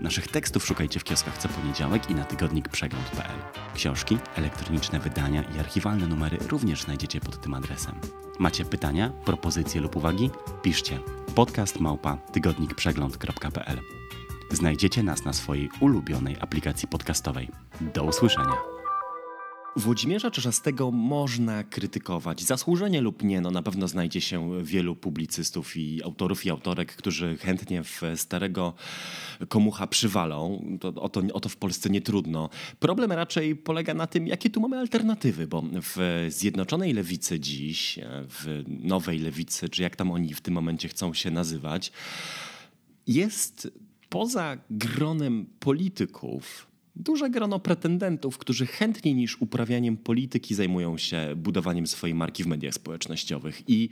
[0.00, 3.38] Naszych tekstów szukajcie w kioskach co poniedziałek i na tygodnik przegląd.pl.
[3.74, 7.94] Książki, elektroniczne wydania i archiwalne numery również znajdziecie pod tym adresem.
[8.38, 10.30] Macie pytania, propozycje lub uwagi?
[10.62, 10.98] Piszcie
[11.34, 14.01] podcast małpa tygodnikprzegląd.pl.
[14.52, 17.48] Znajdziecie nas na swojej ulubionej aplikacji podcastowej.
[17.94, 18.56] Do usłyszenia.
[19.76, 22.42] Włodzimierza Czerzastego można krytykować.
[22.42, 27.36] Zasłużenie lub nie, no na pewno znajdzie się wielu publicystów i autorów i autorek, którzy
[27.36, 28.74] chętnie w starego
[29.48, 30.64] komucha przywalą.
[30.80, 32.48] To, o, to, o to w Polsce nie trudno.
[32.78, 38.64] Problem raczej polega na tym, jakie tu mamy alternatywy, bo w Zjednoczonej Lewicy dziś, w
[38.68, 41.92] Nowej Lewicy, czy jak tam oni w tym momencie chcą się nazywać,
[43.06, 43.68] jest
[44.12, 52.14] poza gronem polityków duże grono pretendentów, którzy chętniej niż uprawianiem polityki zajmują się budowaniem swojej
[52.14, 53.62] marki w mediach społecznościowych.
[53.68, 53.88] I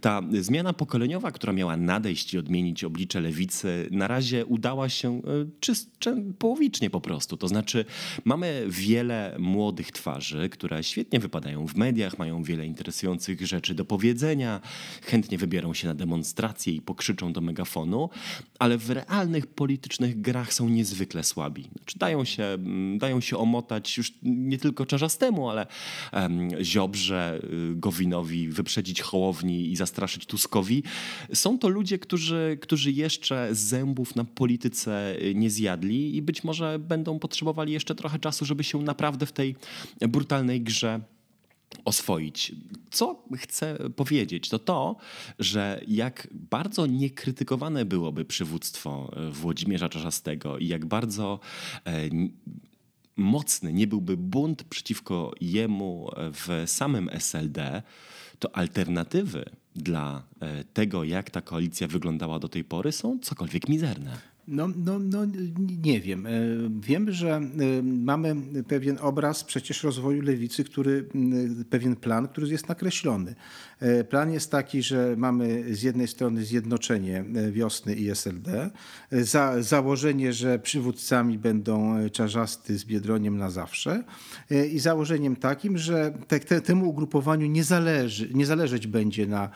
[0.00, 5.20] ta zmiana pokoleniowa, która miała nadejść i odmienić oblicze lewicy, na razie udała się e,
[5.60, 5.90] czyst,
[6.38, 7.36] połowicznie po prostu.
[7.36, 7.84] To znaczy,
[8.24, 14.60] mamy wiele młodych twarzy, które świetnie wypadają w mediach, mają wiele interesujących rzeczy do powiedzenia,
[15.02, 18.10] chętnie wybierą się na demonstracje i pokrzyczą do megafonu,
[18.62, 21.62] ale w realnych politycznych grach są niezwykle słabi.
[21.76, 25.66] Znaczy, dają się mm, dają się omotać już nie tylko Czarzastemu, ale
[26.62, 30.82] Ziobrze, y, Gowinowi, wyprzedzić Hołowni i zastraszyć Tuskowi.
[31.34, 36.78] Są to ludzie, którzy, którzy jeszcze zębów na polityce y, nie zjadli i być może
[36.78, 39.56] będą potrzebowali jeszcze trochę czasu, żeby się naprawdę w tej
[40.00, 41.00] brutalnej grze
[41.84, 42.52] oswoić.
[42.90, 44.96] Co chcę powiedzieć, to to,
[45.38, 51.40] że jak bardzo niekrytykowane byłoby przywództwo e, Włodzimierza Czarzastego i jak bardzo
[51.86, 52.08] e,
[53.16, 57.82] mocny nie byłby bunt przeciwko jemu w samym SLD,
[58.38, 59.44] to alternatywy
[59.76, 64.31] dla e, tego, jak ta koalicja wyglądała do tej pory, są cokolwiek mizerne.
[64.48, 65.26] No, no, no
[65.82, 66.26] nie wiem.
[66.26, 66.30] E,
[66.80, 68.36] wiem, że e, mamy
[68.68, 71.08] pewien obraz przecież rozwoju lewicy, który,
[71.70, 73.34] pewien plan, który jest nakreślony.
[73.80, 78.70] E, plan jest taki, że mamy z jednej strony zjednoczenie wiosny i SLD,
[79.12, 84.04] za, założenie, że przywódcami będą Czarzasty z Biedroniem na zawsze
[84.72, 89.50] i założeniem takim, że te, te, temu ugrupowaniu nie, zależy, nie zależeć będzie na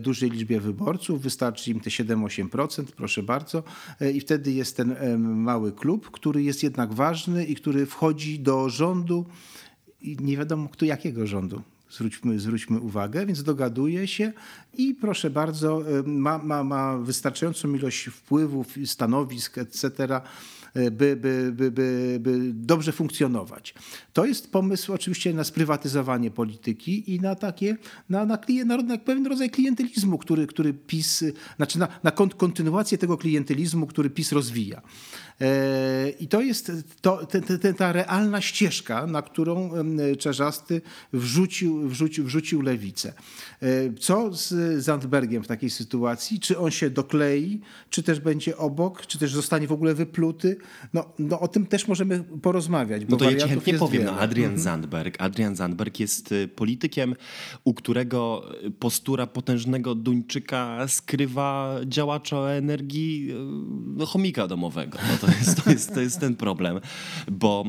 [0.00, 3.62] dużej liczbie wyborców, wystarczy im te 7-8%, proszę bardzo,
[4.14, 9.26] i wtedy jest ten mały klub, który jest jednak ważny i który wchodzi do rządu
[10.00, 11.62] i nie wiadomo kto jakiego rządu.
[11.90, 14.32] Zwróćmy, zwróćmy uwagę, więc dogaduje się
[14.74, 20.20] i proszę bardzo, ma, ma, ma wystarczającą ilość wpływów, stanowisk, etc.,
[20.90, 23.74] by, by, by, by, by dobrze funkcjonować.
[24.12, 27.76] To jest pomysł oczywiście na sprywatyzowanie polityki i na takie,
[28.08, 31.24] na, na, klient, na, na pewien rodzaj klientelizmu, który, który PiS,
[31.56, 34.82] znaczy na, na kontynuację tego klientelizmu, który PiS rozwija.
[35.40, 39.70] E, I to jest to, te, te, ta realna ścieżka, na którą
[40.18, 40.80] Czarzasty
[41.12, 43.12] wrzucił wrzucił, wrzucił, wrzucił lewicę.
[44.00, 46.40] Co z Zandbergiem w takiej sytuacji?
[46.40, 47.60] Czy on się doklei,
[47.90, 50.56] czy też będzie obok, czy też zostanie w ogóle wypluty?
[50.92, 53.02] No, no o tym też możemy porozmawiać.
[53.08, 54.04] no to ja ci chętnie powiem.
[54.04, 54.62] No, Adrian mhm.
[54.62, 55.22] Zandberg.
[55.22, 57.14] Adrian Zandberg jest politykiem,
[57.64, 58.44] u którego
[58.78, 63.34] postura potężnego Duńczyka skrywa działacza o energii
[63.86, 64.98] no, chomika domowego.
[65.10, 66.80] No, to, jest, to, jest, to jest ten problem,
[67.32, 67.64] bo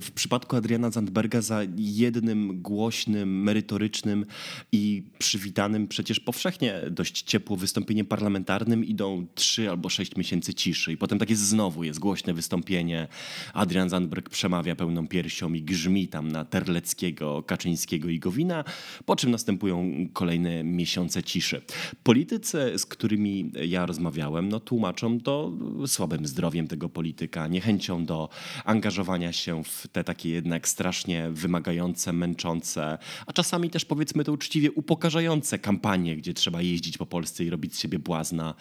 [0.00, 4.26] w przypadku Adriana Zandberga za jednym głośnym, merytorycznym
[4.72, 10.96] i przywitanym przecież powszechnie dość ciepło wystąpieniem parlamentarnym idą trzy albo sześć miesięcy ciszy i
[10.96, 13.08] potem tak jest znowu, jest głośne wystąpienie.
[13.52, 18.64] Adrian Zandberg przemawia pełną piersią i grzmi tam na Terleckiego, Kaczyńskiego i Gowina,
[19.04, 21.62] po czym następują kolejne miesiące ciszy.
[22.02, 25.52] Politycy, z którymi ja rozmawiałem, no tłumaczą to
[25.86, 28.28] słabym zdrowiem tego polityka, niechęcią do
[28.64, 34.72] angażowania się w te takie jednak strasznie wymagające, męczące, a czasami też powiedzmy to uczciwie
[34.72, 38.54] upokarzające kampanie, gdzie trzeba jeździć po Polsce i robić z siebie błazna,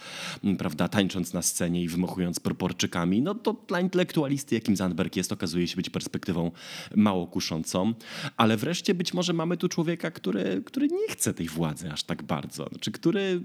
[0.57, 3.21] prawda, tańcząc na scenie i wymochując proporczykami.
[3.21, 6.51] No to dla intelektualisty, jakim Zandberg jest, okazuje się być perspektywą
[6.95, 7.93] mało kuszącą.
[8.37, 12.23] Ale wreszcie być może mamy tu człowieka, który, który nie chce tej władzy aż tak
[12.23, 12.67] bardzo.
[12.69, 13.41] Znaczy, który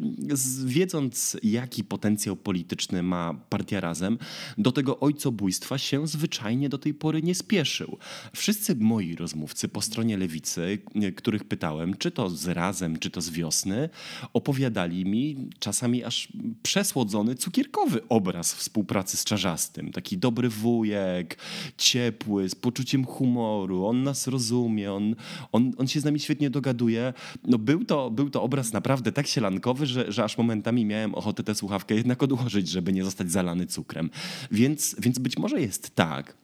[0.65, 4.19] wiedząc, jaki potencjał polityczny ma partia Razem,
[4.59, 7.99] do tego ojcobójstwa się zwyczajnie do tej pory nie spieszył.
[8.37, 10.79] Wszyscy moi rozmówcy po stronie lewicy,
[11.17, 13.89] których pytałem, czy to z Razem, czy to z Wiosny,
[14.33, 16.29] opowiadali mi czasami aż
[16.63, 19.93] przesłodzony, cukierkowy obraz współpracy z Czarzastym.
[19.93, 21.39] Taki dobry wujek,
[21.79, 25.15] ciepły, z poczuciem humoru, on nas rozumie, on,
[25.53, 27.13] on, on się z nami świetnie dogaduje.
[27.45, 31.43] No był to, był to obraz naprawdę tak sielankowy, że, że aż momentami miałem ochotę
[31.43, 34.11] tę słuchawkę jednak odłożyć, żeby nie zostać zalany cukrem.
[34.51, 36.37] Więc, więc być może jest tak,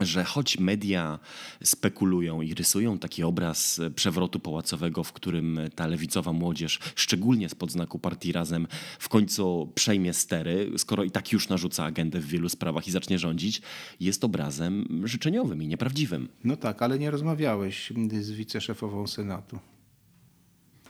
[0.00, 1.18] że choć media
[1.64, 7.98] spekulują i rysują taki obraz przewrotu pałacowego, w którym ta lewicowa młodzież, szczególnie spod znaku
[7.98, 8.66] partii Razem,
[8.98, 13.18] w końcu przejmie stery, skoro i tak już narzuca agendę w wielu sprawach i zacznie
[13.18, 13.62] rządzić,
[14.00, 16.28] jest obrazem życzeniowym i nieprawdziwym.
[16.44, 19.58] No tak, ale nie rozmawiałeś z wiceszefową Senatu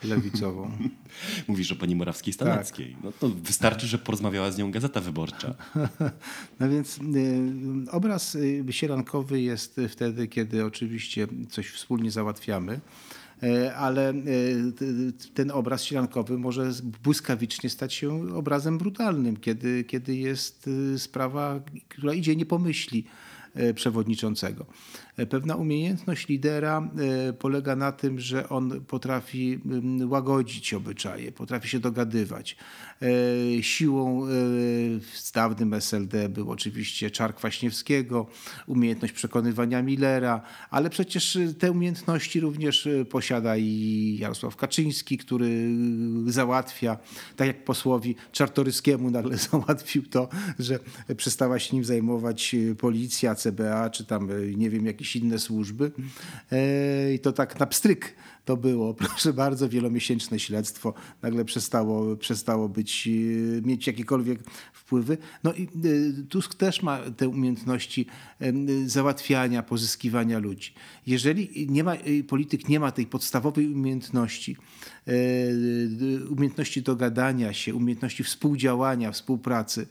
[0.04, 0.70] lewicową.
[1.48, 2.92] Mówisz o pani Morawskiej-Staneckiej.
[2.94, 3.04] Tak.
[3.04, 5.54] No to wystarczy, że porozmawiała z nią Gazeta Wyborcza.
[6.60, 12.80] no więc y, obraz y, sierankowy jest wtedy, kiedy oczywiście coś wspólnie załatwiamy
[13.42, 16.70] y, ale y, ten obraz sielankowy może
[17.02, 23.04] błyskawicznie stać się obrazem brutalnym, kiedy, kiedy jest sprawa, która idzie nie pomyśli
[23.74, 24.66] przewodniczącego.
[25.20, 26.90] E, pewna umiejętność lidera
[27.28, 32.56] e, polega na tym, że on potrafi mm, łagodzić obyczaje, potrafi się dogadywać.
[33.02, 34.26] E, siłą
[35.00, 38.26] w dawnym SLD był oczywiście czar Kwaśniewskiego,
[38.66, 45.74] umiejętność przekonywania Millera, ale przecież te umiejętności również posiada i Jarosław Kaczyński, który
[46.26, 46.98] załatwia,
[47.36, 50.28] tak jak posłowi Czartoryskiemu nagle załatwił to,
[50.58, 50.78] że
[51.16, 55.92] przestała się nim zajmować policja, CBA, czy tam nie wiem, jakiś jakieś inne służby.
[56.52, 62.68] E, I to tak na pstryk to było, proszę bardzo, wielomiesięczne śledztwo nagle przestało, przestało
[62.68, 64.40] być, e, mieć jakiekolwiek
[64.72, 65.18] wpływy.
[65.44, 65.68] No i e,
[66.28, 68.06] Tusk też ma te umiejętności
[68.86, 70.72] załatwiania, pozyskiwania ludzi.
[71.06, 71.96] Jeżeli nie ma,
[72.28, 74.56] polityk nie ma tej podstawowej umiejętności,
[76.30, 79.86] umiejętności dogadania się, umiejętności współdziałania, współpracy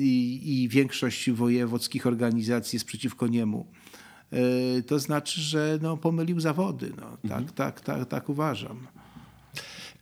[0.00, 3.66] i, i większość wojewódzkich organizacji jest przeciwko niemu,
[4.86, 6.92] to znaczy, że no, pomylił zawody.
[6.96, 7.48] No, tak, mhm.
[7.48, 8.86] tak, tak, tak uważam.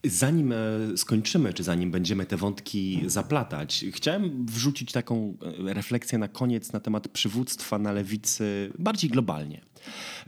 [0.05, 0.57] Zanim e,
[0.97, 5.37] skończymy, czy zanim będziemy te wątki zaplatać, chciałem wrzucić taką
[5.69, 9.61] e, refleksję na koniec na temat przywództwa na lewicy bardziej globalnie.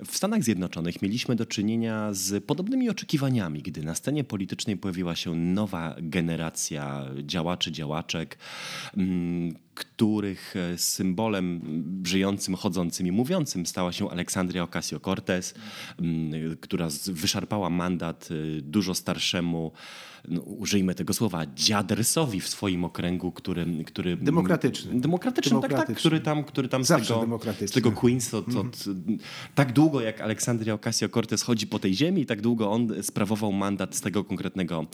[0.06, 5.34] W Stanach Zjednoczonych mieliśmy do czynienia z podobnymi oczekiwaniami, gdy na scenie politycznej pojawiła się
[5.34, 8.38] nowa generacja działaczy, działaczek,
[8.96, 11.60] mm, których e, symbolem
[12.06, 15.54] żyjącym, chodzącym i mówiącym stała się Aleksandria Ocasio-Cortez,
[15.98, 19.72] mm, która wyszarpała mandat e, dużo starszemu
[20.28, 23.66] no, użyjmy tego słowa, dziadersowi w swoim okręgu, który...
[23.86, 25.00] który demokratyczny.
[25.00, 29.18] Demokratyczny, tak, tak, który tam, który tam z tego, z tego Queens od, od, mm.
[29.54, 34.00] tak długo jak Aleksandria Ocasio-Cortez chodzi po tej ziemi, tak długo on sprawował mandat z
[34.00, 34.86] tego konkretnego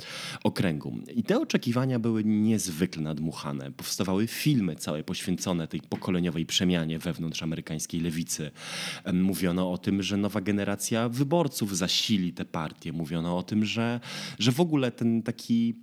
[0.44, 0.98] okręgu.
[1.14, 3.72] I te oczekiwania były niezwykle nadmuchane.
[3.72, 8.50] Powstawały filmy całe poświęcone tej pokoleniowej przemianie wewnątrz amerykańskiej lewicy.
[9.12, 12.92] Mówiono o tym, że nowa generacja wyborców zasili te partie.
[12.92, 14.00] Mówiono o tym, że,
[14.38, 15.74] że w ogóle ten taki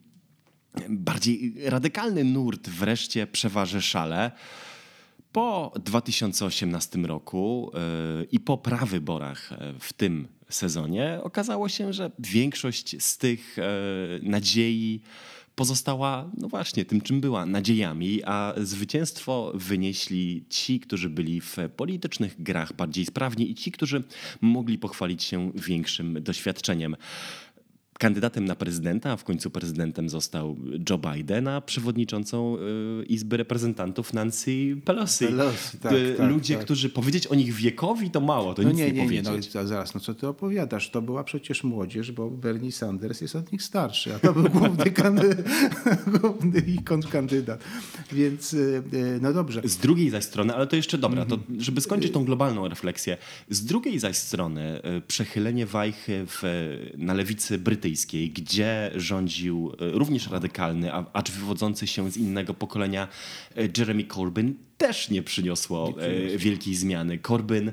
[0.90, 4.32] bardziej radykalny nurt wreszcie przeważy szale.
[5.32, 13.18] Po 2018 roku yy, i po prawyborach w tym sezonie, okazało się, że większość z
[13.18, 13.64] tych e,
[14.22, 15.02] nadziei
[15.56, 22.44] pozostała, no właśnie, tym czym była, nadziejami, a zwycięstwo wynieśli ci, którzy byli w politycznych
[22.44, 24.04] grach bardziej sprawni i ci, którzy
[24.42, 26.96] mogli pochwalić się większym doświadczeniem
[28.00, 30.56] kandydatem na prezydenta, a w końcu prezydentem został
[30.90, 32.58] Joe Biden, a przewodniczącą
[33.02, 35.26] y, Izby Reprezentantów Nancy Pelosi.
[35.26, 36.64] Pelosi tak, y, tak, Ludzie, tak.
[36.64, 39.54] którzy powiedzieć o nich wiekowi to mało, to no nic nie, nie, nie powiedzieć.
[39.54, 40.90] Nie, no, zaraz, no co ty opowiadasz?
[40.90, 44.92] To była przecież młodzież, bo Bernie Sanders jest od nich starszy, a to był główny,
[45.04, 45.46] kandydat,
[46.08, 47.64] główny ich kontrkandydat.
[48.12, 48.84] Więc y,
[49.22, 49.62] no dobrze.
[49.66, 51.62] Z drugiej zaś strony, ale to jeszcze dobra, to mhm.
[51.62, 53.18] żeby skończyć tą globalną refleksję,
[53.50, 56.44] z drugiej zaś strony przechylenie wajchy w,
[56.98, 63.08] na lewicy brytyjskiej brytyjskiej, gdzie rządził e, również radykalny, acz wywodzący się z innego pokolenia
[63.56, 67.18] e, Jeremy Corbyn, też nie przyniosło e, wielkiej zmiany.
[67.18, 67.72] Corbyn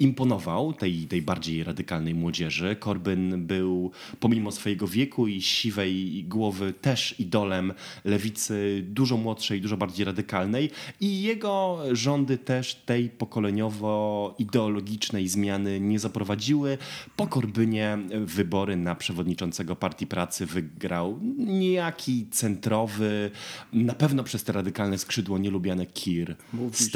[0.00, 2.76] imponował tej, tej bardziej radykalnej młodzieży.
[2.80, 7.72] Corbyn był pomimo swojego wieku i siwej głowy też idolem
[8.04, 10.70] lewicy dużo młodszej, dużo bardziej radykalnej
[11.00, 16.78] i jego rządy też tej pokoleniowo-ideologicznej zmiany nie zaprowadziły.
[17.16, 23.30] Po Corbynie wybory na przewodniczącego Partii Pracy wygrał niejaki centrowy,
[23.72, 26.92] na pewno przez te radykalne skrzydło nielubiany Kir Mówisz,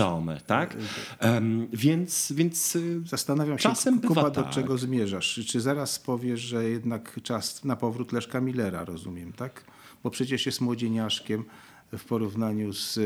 [0.46, 0.76] tak?
[1.22, 4.52] Um, więc, więc y, Zastanawiam się, czasem Kuba, do tak.
[4.52, 5.40] czego zmierzasz.
[5.46, 9.64] Czy zaraz powiesz, że jednak czas na powrót Leszka Millera, rozumiem, tak?
[10.02, 11.44] Bo przecież jest młodzieniaszkiem
[11.92, 12.98] w porównaniu z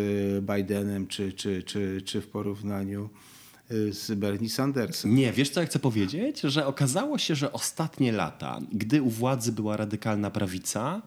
[0.45, 3.11] Bidenem, czy, czy, czy, czy w porównaniu
[3.91, 5.15] z Bernie Sandersem.
[5.15, 6.41] Nie, wiesz co ja chcę powiedzieć?
[6.41, 11.03] Że okazało się, że ostatnie lata, gdy u władzy była radykalna prawica,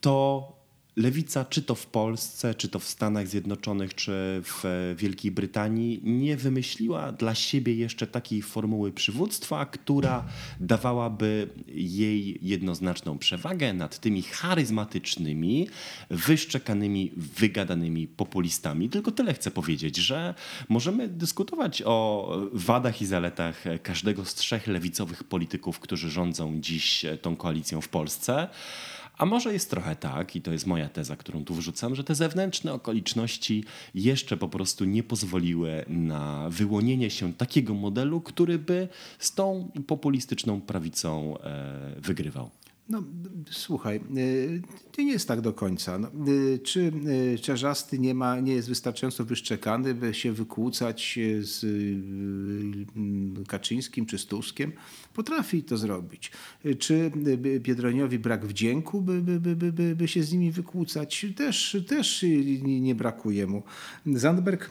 [0.00, 0.59] to
[0.96, 4.12] lewica, czy to w Polsce, czy to w Stanach Zjednoczonych, czy
[4.44, 4.64] w
[4.98, 10.24] Wielkiej Brytanii, nie wymyśliła dla siebie jeszcze takiej formuły przywództwa, która
[10.60, 15.68] dawałaby jej jednoznaczną przewagę nad tymi charyzmatycznymi,
[16.10, 18.88] wyszczekanymi, wygadanymi populistami.
[18.88, 20.34] Tylko tyle chcę powiedzieć, że
[20.68, 27.36] możemy dyskutować o wadach i zaletach każdego z trzech lewicowych polityków, którzy rządzą dziś tą
[27.36, 28.48] koalicją w Polsce.
[29.20, 32.14] A może jest trochę tak, i to jest moja teza, którą tu wrzucam, że te
[32.14, 33.64] zewnętrzne okoliczności
[33.94, 40.60] jeszcze po prostu nie pozwoliły na wyłonienie się takiego modelu, który by z tą populistyczną
[40.60, 42.50] prawicą e, wygrywał.
[42.90, 43.02] No,
[43.50, 44.62] słuchaj, y,
[44.92, 45.98] to nie jest tak do końca.
[45.98, 46.92] No, y, czy
[47.34, 51.66] y, Czerzasty nie, ma, nie jest wystarczająco wyszczekany, by się wykłócać z
[53.48, 54.72] Kaczyńskim czy z Tuskiem?
[55.14, 56.32] Potrafi to zrobić.
[56.78, 57.10] Czy
[57.60, 61.26] Biedroniowi brak wdzięku, by, by, by, by, by się z nimi wykłócać?
[61.36, 62.24] Też, też
[62.62, 63.62] nie brakuje mu.
[64.06, 64.70] Zandberg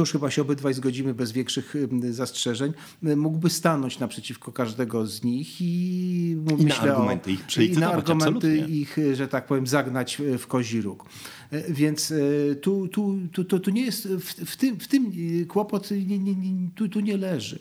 [0.00, 1.74] tu już chyba się obydwaj zgodzimy bez większych
[2.10, 2.72] zastrzeżeń,
[3.02, 8.36] mógłby stanąć naprzeciwko każdego z nich i, I na argumenty o, ich I na argumenty
[8.36, 8.76] absolutnie.
[8.76, 11.04] ich, że tak powiem, zagnać w kozi róg.
[11.50, 15.12] E, więc e, tu, tu, tu, tu, tu nie jest, w, w, tym, w tym
[15.48, 17.58] kłopot nie, nie, nie, tu, tu nie leży.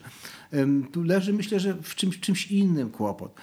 [0.91, 3.35] Tu leży, myślę, że w czymś, czymś innym kłopot.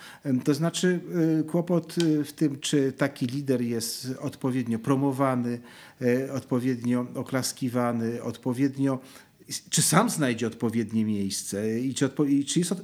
[0.45, 1.01] To znaczy
[1.41, 1.95] e, kłopot
[2.25, 5.61] w tym, czy taki lider jest odpowiednio promowany,
[6.35, 8.99] odpowiednio oklaskiwany, odpowiednio
[9.71, 12.75] czy sam znajdzie odpowiednie miejsce i czy, odpo- i czy jest,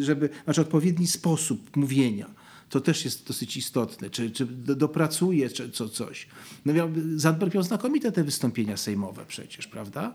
[0.00, 2.30] żeby, znaczy odpowiedni sposób mówienia
[2.72, 4.10] to też jest dosyć istotne.
[4.10, 4.46] Czy, czy
[4.76, 6.26] dopracuje czy co, coś.
[6.64, 10.14] No miał, Zandberg miał znakomite te wystąpienia sejmowe przecież, prawda?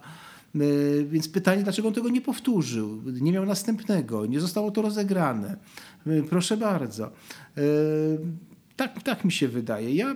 [0.55, 0.59] E,
[1.03, 3.01] więc pytanie, dlaczego on tego nie powtórzył?
[3.05, 5.57] Nie miał następnego, nie zostało to rozegrane.
[6.07, 7.05] E, proszę bardzo.
[7.05, 7.11] E,
[8.75, 9.95] tak, tak mi się wydaje.
[9.95, 10.15] Ja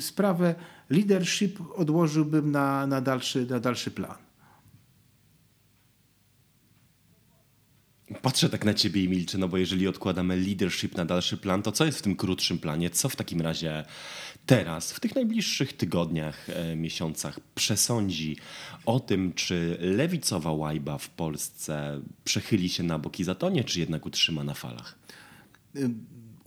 [0.00, 0.54] sprawę
[0.90, 4.27] leadership odłożyłbym na, na, dalszy, na dalszy plan.
[8.22, 11.72] Patrzę tak na ciebie i milczę, no bo jeżeli odkładamy leadership na dalszy plan, to
[11.72, 12.90] co jest w tym krótszym planie?
[12.90, 13.84] Co w takim razie
[14.46, 18.36] teraz, w tych najbliższych tygodniach, e, miesiącach przesądzi
[18.86, 24.44] o tym, czy lewicowa łajba w Polsce przechyli się na boki zatonie, czy jednak utrzyma
[24.44, 24.98] na falach?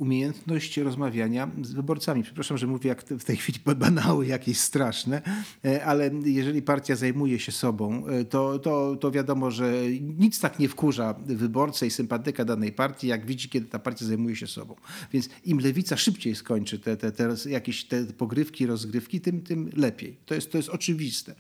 [0.02, 2.24] Umiejętność rozmawiania z wyborcami.
[2.24, 5.22] Przepraszam, że mówię jak w tej chwili banały jakieś straszne,
[5.66, 9.74] e, ale jeżeli partia zajmuje się sobą, e, to, to, to wiadomo, że
[10.18, 14.36] nic tak nie wkurza wyborcę i sympatyka danej partii, jak widzi, kiedy ta partia zajmuje
[14.36, 14.76] się sobą.
[15.14, 20.18] Więc im lewica szybciej skończy te, te, te jakieś te pogrywki, rozgrywki, tym, tym lepiej.
[20.26, 21.36] To jest, to jest oczywiste.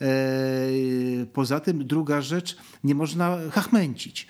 [0.00, 0.06] E,
[1.32, 4.26] poza tym druga rzecz, nie można hachmęcić.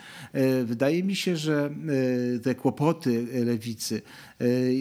[0.65, 1.75] Wydaje mi się, że
[2.43, 4.03] te kłopoty lewicy lewicy,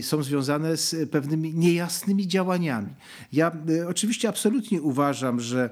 [0.01, 2.89] są związane z pewnymi niejasnymi działaniami.
[3.33, 3.51] Ja
[3.87, 5.69] oczywiście absolutnie uważam, że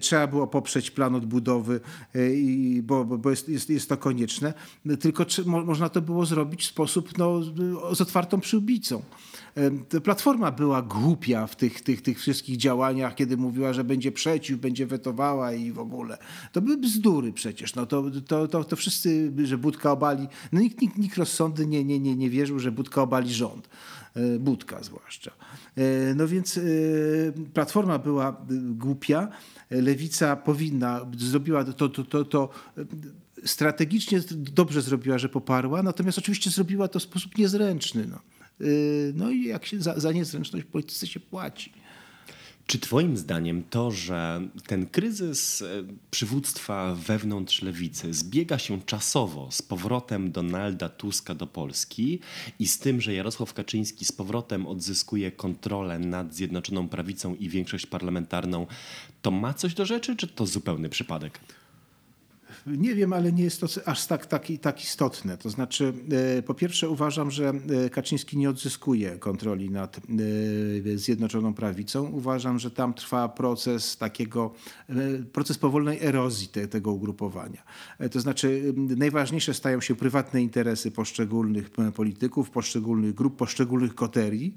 [0.00, 1.80] trzeba było poprzeć plan odbudowy,
[2.82, 4.54] bo, bo jest, jest, jest to konieczne,
[5.00, 7.42] tylko czy, można to było zrobić w sposób no,
[7.94, 9.02] z otwartą przyłbicą.
[10.04, 14.86] Platforma była głupia w tych, tych, tych wszystkich działaniach, kiedy mówiła, że będzie przeciw, będzie
[14.86, 16.18] wetowała i w ogóle.
[16.52, 17.74] To były bzdury przecież.
[17.74, 20.28] No to, to, to, to wszyscy, że Budka obali.
[20.52, 23.68] No nikt, nikt, nikt rozsądny nie, nie, nie, nie wierzył, że Budka obali rząd.
[24.14, 25.30] E, Budka zwłaszcza.
[25.76, 26.60] E, no więc e,
[27.54, 29.28] Platforma była głupia.
[29.70, 32.48] Lewica powinna, zrobiła to, to, to, to
[33.44, 38.06] strategicznie dobrze zrobiła, że poparła, natomiast oczywiście zrobiła to w sposób niezręczny.
[38.10, 38.18] No.
[38.60, 41.72] Y, no i jak się za, za niezręczność w polityce się płaci.
[42.66, 45.66] Czy Twoim zdaniem to, że ten kryzys e,
[46.10, 52.20] przywództwa wewnątrz lewicy zbiega się czasowo z powrotem Donalda Tuska do Polski
[52.58, 57.86] i z tym, że Jarosław Kaczyński z powrotem odzyskuje kontrolę nad Zjednoczoną Prawicą i większość
[57.86, 58.66] parlamentarną,
[59.22, 61.40] to ma coś do rzeczy, czy to zupełny przypadek?
[62.66, 65.38] Nie wiem, ale nie jest to aż tak, tak, tak istotne.
[65.38, 65.92] To znaczy,
[66.38, 67.52] e, po pierwsze uważam, że
[67.84, 72.10] e, Kaczyński nie odzyskuje kontroli nad e, Zjednoczoną Prawicą.
[72.10, 74.52] Uważam, że tam trwa proces takiego,
[75.32, 77.62] proces powolnej erozji te, tego ugrupowania.
[78.10, 84.54] To znaczy, najważniejsze stają się prywatne interesy poszczególnych polityków, poszczególnych grup, poszczególnych koterii.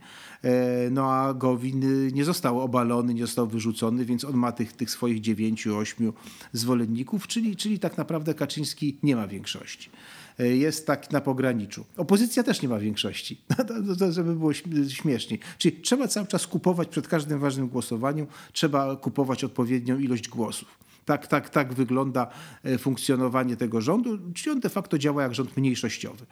[0.92, 5.22] No a Gowin nie został obalony, nie został wyrzucony, więc on ma tych, tych swoich
[5.22, 6.14] dziewięciu, ośmiu
[6.54, 9.90] zwolenników, czyli, czyli tak naprawdę Kaczyński nie ma większości.
[10.40, 11.86] E, jest tak na pograniczu.
[11.98, 13.42] Opozycja też nie ma większości,
[14.10, 14.54] żeby było
[14.88, 15.40] śmieszniej.
[15.58, 20.78] Czyli trzeba cały czas kupować przed każdym ważnym głosowaniu, trzeba kupować odpowiednią ilość głosów.
[21.06, 22.28] Tak, tak, tak wygląda
[22.64, 26.26] e, funkcjonowanie tego rządu, czyli on de facto działa jak rząd mniejszościowy.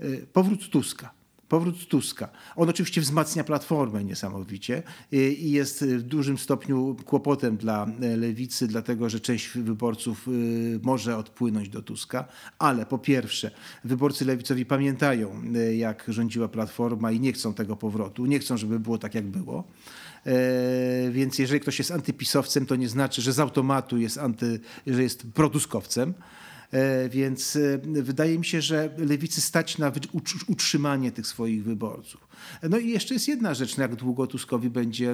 [0.00, 1.17] E, powrót Tuska.
[1.48, 2.28] Powrót Tuska.
[2.56, 4.82] On oczywiście wzmacnia platformę niesamowicie
[5.12, 7.86] i jest w dużym stopniu kłopotem dla
[8.16, 12.24] lewicy, dlatego że część wyborców y, może odpłynąć do Tuska,
[12.58, 13.50] ale po pierwsze,
[13.84, 18.80] wyborcy lewicowi pamiętają, y, jak rządziła platforma i nie chcą tego powrotu, nie chcą, żeby
[18.80, 19.64] było tak, jak było.
[20.26, 25.02] E, więc jeżeli ktoś jest antypisowcem, to nie znaczy, że z automatu jest, anty, że
[25.02, 26.14] jest produskowcem.
[26.72, 29.92] E, więc e, wydaje mi się, że lewicy stać na
[30.46, 32.28] utrzymanie tych swoich wyborców.
[32.70, 35.10] No i jeszcze jest jedna rzecz, jak długo Tuskowi będzie,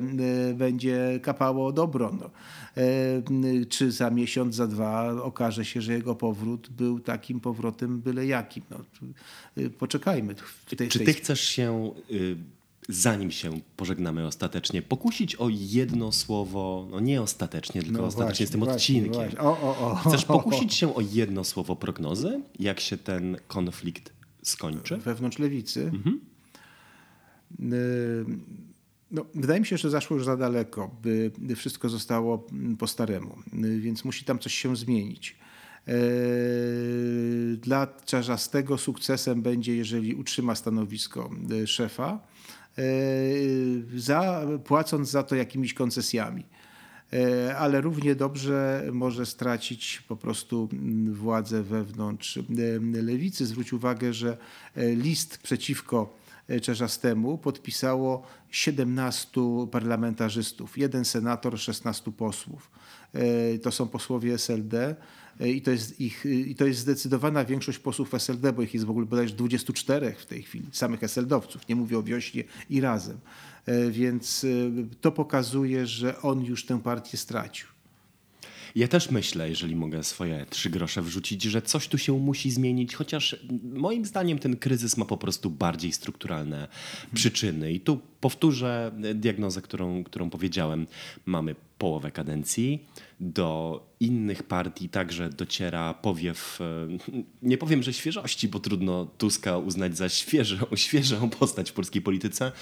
[0.51, 2.17] e, będzie kapało dobro.
[2.21, 2.31] No.
[3.69, 8.63] Czy za miesiąc, za dwa okaże się, że jego powrót był takim powrotem byle jakim.
[8.71, 8.81] No,
[9.79, 10.35] poczekajmy.
[10.67, 12.37] W tej, Czy ty chcesz się y,
[12.89, 18.47] zanim się pożegnamy ostatecznie, pokusić o jedno słowo, no nie ostatecznie, tylko no ostatecznie właśnie,
[18.47, 19.13] z tym właśnie, odcinkiem.
[19.13, 19.41] Właśnie.
[19.41, 24.13] O, o, o, Chcesz pokusić się o jedno słowo prognozy, jak się ten konflikt
[24.43, 24.97] skończy?
[24.97, 25.83] Wewnątrz lewicy?
[25.95, 26.21] Mhm.
[27.73, 28.25] Y,
[29.11, 30.97] no, wydaje mi się, że zaszło już za daleko,
[31.39, 32.47] by wszystko zostało
[32.79, 35.37] po staremu, y, więc musi tam coś się zmienić.
[35.89, 41.31] Y, dla Czarzastego sukcesem będzie, jeżeli utrzyma stanowisko
[41.67, 42.34] szefa, E,
[43.97, 46.45] za, płacąc za to jakimiś koncesjami.
[47.13, 50.69] E, ale równie dobrze może stracić po prostu
[51.11, 52.43] władzę wewnątrz e,
[53.03, 53.47] lewicy.
[53.47, 54.37] Zwróć uwagę, że
[54.77, 56.25] list przeciwko
[56.63, 62.71] Czerzastemu podpisało 17 parlamentarzystów, jeden senator, 16 posłów.
[63.63, 64.97] To są posłowie SLD.
[65.41, 68.75] E, i to jest, ich, e, i to jest zdecydowana większość posłów SLD, bo ich
[68.75, 72.81] jest w ogóle bodajże 24 w tej chwili, samych SLD-owców, nie mówię o wiośnie i
[72.81, 73.19] razem.
[73.67, 74.47] E, więc
[75.01, 77.75] to pokazuje, że on już tę partię stracił.
[78.75, 82.95] Ja też myślę, jeżeli mogę swoje trzy grosze wrzucić, że coś tu się musi zmienić,
[82.95, 86.69] chociaż moim zdaniem ten kryzys ma po prostu bardziej strukturalne
[87.15, 87.73] przyczyny.
[87.73, 90.87] I tu powtórzę diagnozę, którą, którą powiedziałem.
[91.27, 92.85] Mamy połowę kadencji
[93.21, 96.65] do innych partii także dociera powiew, e,
[97.43, 102.53] nie powiem, że świeżości, bo trudno Tuska uznać za świeżą, świeżą postać w polskiej polityce,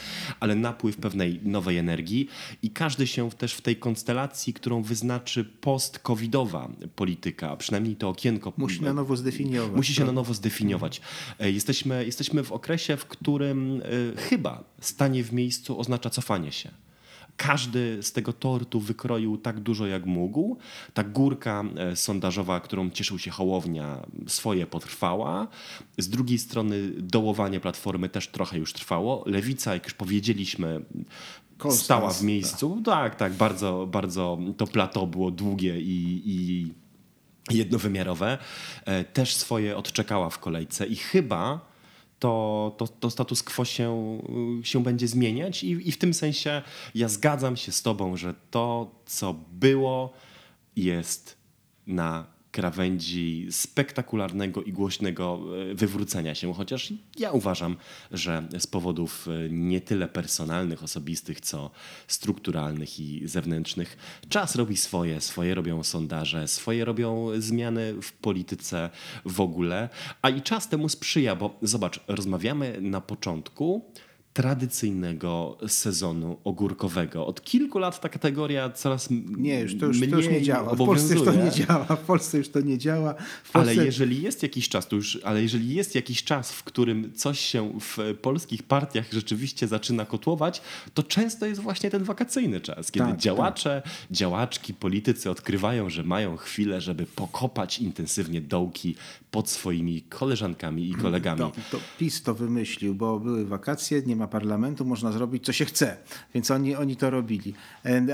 [0.40, 2.28] ale napływ pewnej nowej energii
[2.62, 8.52] i każdy się też w tej konstelacji, którą wyznaczy post-covidowa polityka, przynajmniej to okienko.
[8.56, 9.76] Musi na nowo zdefiniować.
[9.76, 11.00] Musi się na nowo zdefiniować.
[11.38, 13.82] E, jesteśmy, jesteśmy w okresie, w którym
[14.16, 16.70] e, chyba stanie w miejscu oznacza cofanie się
[17.36, 20.56] każdy z tego tortu wykroił tak dużo jak mógł.
[20.94, 25.48] Ta górka e, sondażowa, którą cieszył się Hołownia, swoje potrwała.
[25.98, 29.24] Z drugiej strony dołowanie Platformy też trochę już trwało.
[29.26, 30.84] Lewica, jak już powiedzieliśmy,
[31.58, 32.82] Konstans, stała w miejscu.
[32.84, 36.72] Tak, tak, bardzo, bardzo to plato było długie i, i
[37.50, 38.38] jednowymiarowe.
[38.84, 41.71] E, też swoje odczekała w kolejce i chyba
[42.22, 44.18] to, to, to status quo się,
[44.62, 46.62] się będzie zmieniać i, i w tym sensie
[46.94, 50.12] ja zgadzam się z tobą, że to, co było,
[50.76, 51.36] jest
[51.86, 55.40] na krawędzi spektakularnego i głośnego
[55.70, 57.76] e, wywrócenia się, chociaż ja uważam,
[58.10, 61.70] że z powodów e, nie tyle personalnych, osobistych, co
[62.08, 63.96] strukturalnych i zewnętrznych,
[64.28, 68.90] czas robi swoje, swoje robią sondaże, swoje robią zmiany w polityce
[69.24, 69.88] w ogóle,
[70.22, 73.92] a i czas temu sprzyja, bo zobacz, rozmawiamy na początku
[74.32, 77.26] tradycyjnego sezonu ogórkowego.
[77.26, 80.74] Od kilku lat ta kategoria coraz nie, już to już, to już nie działa.
[80.74, 81.84] W Polsce już to nie działa.
[81.84, 83.14] W Polsce już to nie działa.
[83.14, 83.72] Polsce...
[83.72, 87.40] Ale jeżeli jest jakiś czas, to już, ale jeżeli jest jakiś czas, w którym coś
[87.40, 90.62] się w polskich partiach rzeczywiście zaczyna kotłować,
[90.94, 93.92] to często jest właśnie ten wakacyjny czas, kiedy tak, działacze, tak.
[94.10, 98.94] działaczki, politycy odkrywają, że mają chwilę, żeby pokopać intensywnie dołki
[99.30, 101.40] pod swoimi koleżankami i kolegami.
[101.40, 105.64] To, to PiS to wymyślił, bo były wakacje, nie ma parlamentu, można zrobić co się
[105.64, 105.96] chce.
[106.34, 107.54] Więc oni, oni to robili.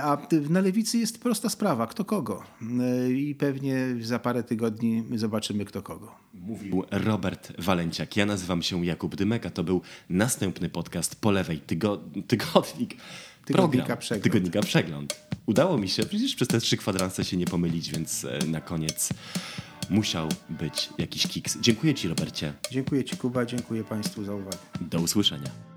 [0.03, 0.19] A
[0.51, 2.43] na lewicy jest prosta sprawa, kto kogo.
[2.81, 6.15] E, I pewnie za parę tygodni zobaczymy kto kogo.
[6.35, 8.17] Mówił Robert Walenciak.
[8.17, 12.97] Ja nazywam się Jakub Dymek, a to był następny podcast po lewej tygo tygodnik.
[13.45, 14.25] Tygodnika program, przegląd.
[14.25, 15.21] Tygodnika przegląd.
[15.47, 19.09] Udało mi się, przecież przez te trzy kwadranse się nie pomylić, więc e, na koniec
[19.91, 21.59] musiał być jakiś kiks.
[21.61, 22.53] Dziękuję Ci, Robercie.
[22.71, 23.47] Dziękuję Ci, Kuba.
[23.47, 24.59] Dziękuję Państwu za uwagę.
[24.81, 25.68] Do usłyszenia.